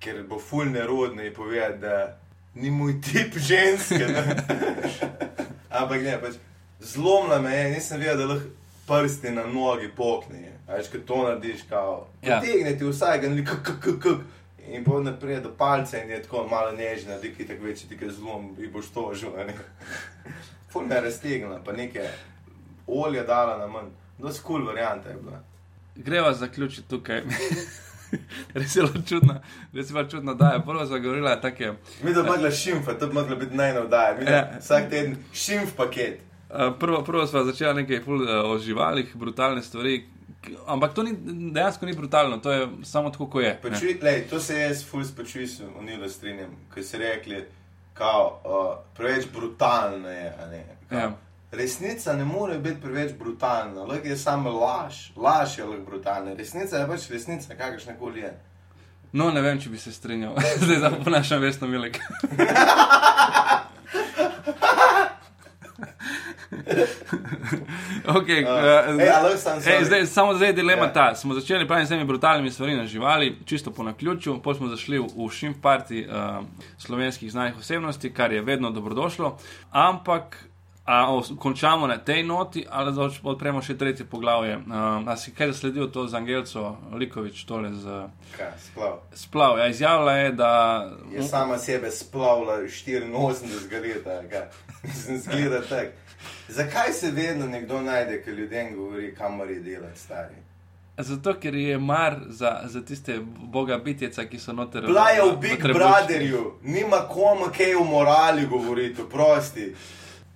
[0.00, 2.16] ker bo ful nerodno in povedati, da
[2.54, 4.06] ni moj tip ženske.
[4.06, 4.36] ne.
[5.80, 6.38] Ampak ne, pač
[6.84, 8.48] zlomila me je, nisem vedela, da lahko
[8.86, 10.52] prsti na nogi pokne.
[10.68, 12.40] Veš, ko to narediš, kao, Ja.
[12.40, 14.18] potegne ti vsaj, ga kak, kak, kak, kak.
[14.72, 17.96] In potem naprej do palca in je tako malo nežna, da ti tako večji, ti
[17.96, 19.26] ga zlom in boš to že.
[20.72, 22.08] Ful me je raztegnila, pa nekaj
[22.86, 23.90] olja dala na manj.
[24.18, 25.40] Dosti kul cool varianta je bila.
[25.96, 27.22] Greva zaključiti tukaj.
[28.54, 29.40] res je bilo čudno,
[29.72, 31.72] res je bilo čudno, da je prvo zagovorila take.
[32.02, 34.58] Mi da bi mogla šimfa, to bi mogla biti da Ja.
[34.60, 36.20] vsak teden šimf paket.
[36.50, 40.04] Uh, prvo, prvo smo začeli nekaj ful, uh, o živalih, brutalne stvari.
[40.66, 41.12] Ampak to ni,
[41.52, 43.48] dejansko ni brutalno, to je samo tako, kot je.
[43.48, 43.70] ne.
[43.70, 47.44] Počuj, lej, to se jaz ful spočujem, unilo strinjam, ker si rekli,
[47.94, 50.32] kao, uh, preveč brutalno je.
[50.50, 51.12] Ne, Kao, Ja.
[51.52, 56.34] Resnica ne more biti preveč brutalna, lahko je samo laž, laž je lahko brutalna.
[56.34, 58.40] Resnica je pač resnica, kakršna koli je.
[59.12, 61.98] No, ne vem, če bi se strinjal, zdaj za ponašam vesno milek.
[68.18, 70.86] okay, Uh, ej, a lahko sam Ej, zdaj, samo zdaj je dilema Ja.
[70.86, 70.92] ja.
[70.92, 71.14] ta.
[71.14, 74.98] Smo začeli praviti s temi brutalnimi stvarmi na živali, čisto po naključju, potem smo zašli
[74.98, 76.44] v, v šimp parti uh,
[76.78, 79.38] slovenskih znanih osebnosti, kar je vedno dobrodošlo.
[79.70, 80.44] Ampak,
[80.84, 82.92] a os, končamo na tej noti, ali
[83.22, 84.56] odpremo še tretje poglavje.
[84.56, 88.98] Uh, a si kaj zasledil to z Angelico Likovič, tole z Kaj, splav.
[89.14, 89.58] splav?
[89.58, 90.52] Ja, izjavila je, da.
[91.12, 94.54] Je sama sebe splavila 84 let,
[95.24, 96.03] zgleda tako.
[96.48, 100.34] Zakaj se vedno nekdo najde, ki ljudem govori, kam mora delati, stari?
[100.98, 103.18] Zato, ker je mar za, za tiste
[103.52, 104.86] boga bitjeca, ki so noter.
[104.86, 105.62] Bila je v v Big.
[105.62, 109.74] Brotherju, nima komu kaj o morali govoriti, prosti.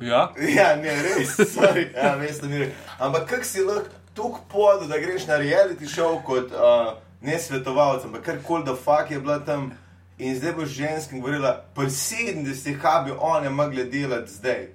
[0.00, 2.16] Ja, Ja, ne, res, sorry, ja,
[2.48, 2.72] ni res.
[2.98, 8.04] Ampak kak si lahko tako pod, da greš na reality show kot uh, ne svetovalec,
[8.04, 9.72] ampak kar koli da fuk je bila tam
[10.18, 14.66] in zdaj boš ženskim govorila, pri 70, kaj bi one mogle delati zdaj.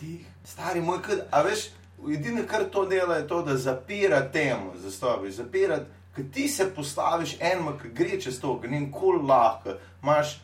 [0.00, 1.68] Ti, stari moj, kad, a veš,
[2.12, 5.78] edino kar to dela je to, da zapira temo za stopi, zapira,
[6.16, 10.38] ker ti se postaviš enemu, ki gre čez to, ki ni kul lahko, imaš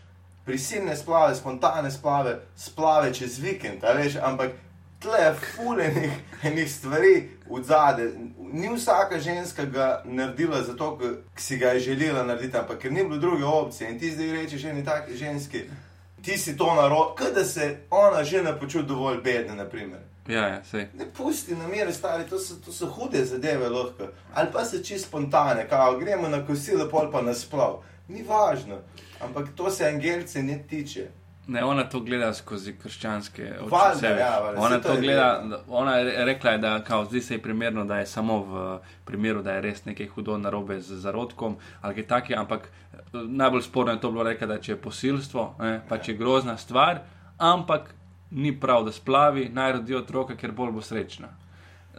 [0.45, 4.57] prisilne splave, spontane splave, splave čez vikend, veš, ampak
[5.01, 6.13] tle je fuljenih
[6.43, 8.13] enih stvari v zadje.
[8.53, 13.05] Ni vsaka ženska ga naredila zato, ker si ga je želela narediti, ampak ker ni
[13.05, 13.91] bilo druge opcije.
[13.91, 15.63] In ti zdaj rečeš eni taki ženski,
[16.23, 19.99] ti si to narod, kot da se ona že ne počuti dovolj bedna, naprimer.
[20.29, 20.89] ja, ja sej.
[20.95, 24.05] Ne pusti na miru, stari, to so, to so hude zadeve lahko.
[24.35, 27.83] Ali pa se čist spontane, kao, gremo na kosilo, pol pa na splav.
[28.09, 28.77] Ni važno,
[29.21, 31.09] ampak to se angelice ne tiče.
[31.47, 33.75] Ne, ona to gleda skozi krščanske oči.
[34.05, 35.57] Ja, valjda, ona to to gleda, vedno.
[35.57, 39.43] da- ona je rekla, da kao, zdi se ji primerno, da je samo v primeru,
[39.43, 42.69] da je res nekaj hudo narobe z zarodkom ali kaj takega, ampak
[43.13, 47.01] najbolj sporno je to bilo rekla, da če je posilstvo, ne, pač je grozna stvar,
[47.39, 47.95] ampak
[48.31, 51.29] ni prav, da splavi, naj rodi otroka, ker bolj bo srečna.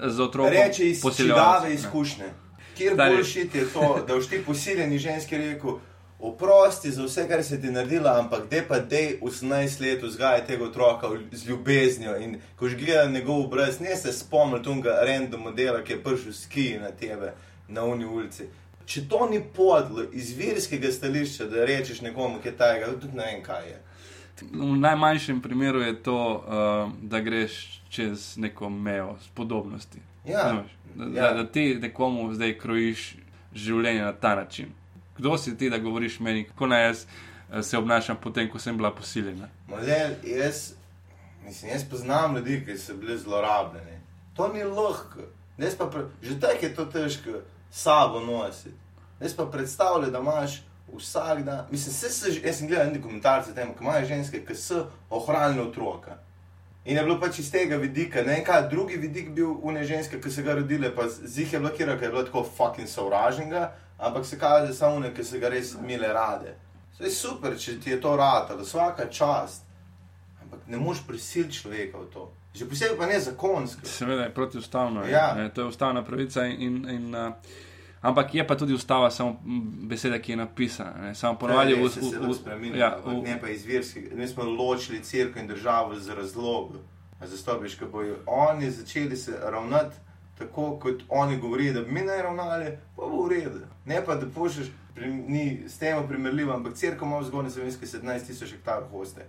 [0.08, 1.76] Z otrokom Reče iz posiljevalca, čigave ne.
[1.76, 2.30] izkušnje.
[2.78, 5.72] Kjer Stari- boljšit je to, da boš ti posiljeni ženski rekel,
[6.20, 10.64] oprosti za vse, kar si ti naredila, ampak de pa dej 18 let vzgaja tega
[10.64, 15.84] otroka z ljubeznijo in ko že gleda njegov obraz, ne se spomni tega random modela,
[15.84, 17.34] ki je prišel ski na tebe
[17.68, 18.44] na uni ulici.
[18.92, 23.24] Če to ni podlo iz virskega stališča, da rečeš nekomu, ki je tajega, tudi ne
[23.30, 23.78] vem, kaj je.
[24.52, 30.02] V najmanjšem primeru je to, uh, da greš čez neko mejo spodobnosti.
[30.26, 30.44] Ja.
[30.44, 30.72] Razumeš?
[30.96, 31.28] Da, Ja.
[31.28, 33.16] da, da ti nekomu zdaj krojiš
[33.56, 34.74] življenje na ta način.
[35.18, 38.78] Kdo si ti, da govoriš meni, kako naj jaz eh, se obnašam potem, ko sem
[38.78, 39.48] bila posiljena?
[39.70, 40.74] Model, jaz,
[41.46, 44.00] mislim, jaz poznam ljudi, ki so bili zlorabljeni.
[44.36, 45.30] To ni lahko.
[45.58, 47.40] Jaz pa pre, že tako je to težko
[47.72, 48.76] sabo nositi.
[49.20, 50.62] Jaz pa predstavljam, da imaš
[50.96, 54.56] vsak dan, mislim, se, jaz sem gledal neki komentarje o tem, kako imajo ženske, ki
[54.56, 56.18] so ohranile otroka.
[56.86, 60.22] In je bilo pač iz tega vidika, ne vem kaj, drugi vidik bil une ženske,
[60.22, 63.72] ki so ga rodile, pa z jih je blokirala, ker je bilo tako fucking sovražnega,
[63.98, 66.56] ampak se kaže, da samo une, ki so ga res imele rade.
[66.98, 69.64] To je super, če ti je to ratalo, vsaka čast.
[70.42, 72.26] Ampak ne moš prisiliti človeka v to.
[72.54, 73.86] Že posebej pa ne zakonsko.
[73.86, 75.34] Seveda je protiustavno, je, Ja.
[75.36, 76.46] ne, to je ustavna pravica.
[76.46, 77.34] In, in, in, uh,
[78.02, 79.40] ampak je pa tudi ustava samo
[79.84, 81.02] beseda, ki je napisana.
[81.02, 84.00] Ne, samo ponovadi v, Ja, v, v, spremenilo, ja, ampak ne v, pa izvirski.
[84.14, 86.78] Mi smo ločili crkvo in državo z razlogom.
[87.22, 89.96] Zastopiš, ko bojo oni začeli se ravnati
[90.38, 93.60] tako, kot oni govorijo, da bi mi naj ravnali, pa bo v redu.
[93.86, 94.68] Ne pa da pošlješ,
[95.28, 99.26] ni s tem primerljivo, ampak crkva ima v zgornji slovenski 17 tisoč hektarov hoste.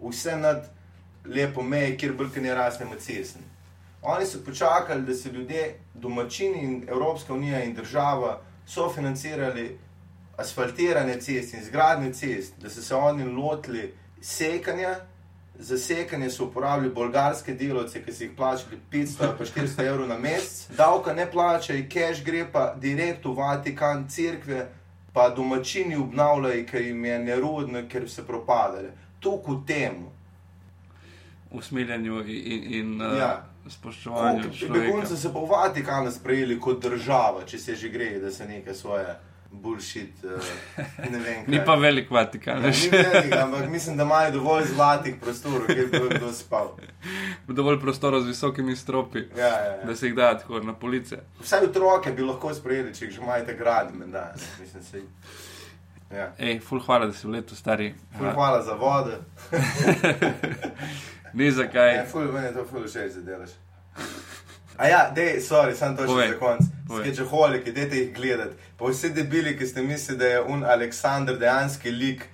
[0.00, 0.66] Vse nad
[1.28, 3.42] lepo meje, kjer brke ne rastemo cesen.
[4.02, 9.78] Oni so počakali, da se ljudje, domačini in Evropska unija in država sofinancirali
[10.36, 14.94] asfaltiranje cest in zgradnje cest, da so se oni lotili sekanja.
[15.58, 20.08] Za sekanje so uporabljali bolgarske delavce, ki so jih plačali 500 ali pa 400 evrov
[20.08, 24.66] na mesec, davka ne plačajo, cash gre pa direkt v Vatikan, cerkve,
[25.12, 28.90] pa domačini obnavljajo, ker jim je nerodno, ker se propadale.
[29.20, 30.12] To kot temu.
[31.50, 33.44] Usmiljanju in, in, in uh, Ja.
[33.68, 34.78] spoštovanju človeka.
[34.80, 38.74] Begunce so pa v Vatikanu sprejeli kot država, če se že gre, da se neke
[38.74, 39.16] svoje
[39.52, 40.30] bullshit, uh,
[41.12, 41.44] ne vem.
[41.46, 41.64] Ni kaj.
[41.64, 46.00] pa velik Vatikan, Ja, ni velik, ampak mislim, da imajo dovolj zlatih prostorov, kjer bi
[46.10, 46.72] kdo spal.
[47.48, 49.84] dovolj prostora z visokimi stropi, Ja, ja, ja.
[49.84, 51.16] da se jih da tako na police.
[51.40, 54.32] Vsaj otroke bi lahko sprejeli, če jih že imate gradi, menda.
[54.60, 55.02] Mislim, se.
[56.10, 56.32] Ja.
[56.38, 57.94] Ej, ful, hvala, da si v letu stari.
[58.18, 59.16] Ful, hvala za vodo.
[61.36, 61.94] Ni zakaj.
[61.94, 63.50] Ja, ful, meni je to ful všeč, da delaš.
[64.76, 66.62] A ja, dej, sorry, sam to še Povej, za konc.
[66.88, 67.04] povej.
[67.04, 68.56] Skečeholiki, dajte jih gledati.
[68.76, 72.26] Pa vsi debili, ki ste mislili, da je un Aleksandr dejanski lik.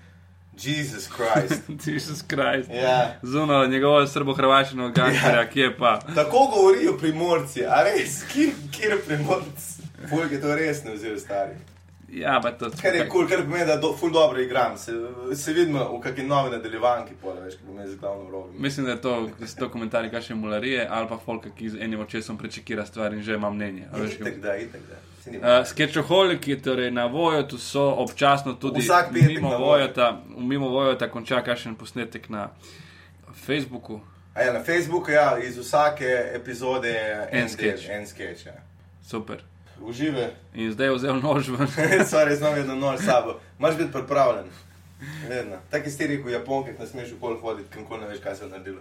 [0.54, 1.62] Jesus Christ.
[1.86, 2.68] Jezus Krist.
[2.70, 3.14] Ja.
[3.24, 5.48] Zuno njegovo srbo-hrvaščino gangsterja, Ja.
[5.48, 5.94] ki je pa.
[6.14, 9.82] Tako govorijo primorci, a res, kjer, kjer primorci.
[10.10, 11.56] Fulg je to res ne vzel stari.
[12.12, 12.68] Ja, pa to.
[12.82, 14.74] Kar je kul, cool, kar pomeni, da do, ful dobro igram.
[14.78, 14.92] Se,
[15.34, 18.50] se vidimo v kakšni novi nadaljevanki, pole, veš, ki bo me z glavno vlogo.
[18.58, 21.80] Mislim, da je to, da so to komentarji kakšne mularije ali pa folka, ki z
[21.80, 23.86] enim očesom prečekira stvar in že ima mnenje.
[23.92, 25.00] a veš, Itek da, itek da.
[25.26, 31.74] Uh, Sketchoholiki, torej na Vojotu so občasno tudi Vsak mimo Vojota, mimo Vojota konča kakšen
[31.74, 32.48] posnetek na
[33.46, 34.00] Facebooku.
[34.34, 37.82] A ja, na Facebooku, ja, iz vsake epizode je En en sketch.
[37.82, 37.90] sketch.
[37.90, 38.52] En sketch ja.
[39.08, 39.42] Super.
[39.84, 41.68] Užive, In zdaj je vzel nož ven.
[42.06, 43.40] stvari znam vedno noč s sabo.
[43.58, 44.44] Máš biti pripravljen.
[45.28, 45.56] Vedno.
[45.70, 48.50] Taki stiri, ko Japonke, ne smeš v pol hoditi, kamkoli ne veš, kaj se je
[48.50, 48.80] naredilo.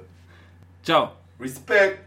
[0.85, 1.07] Čau.
[1.39, 2.01] Respekt!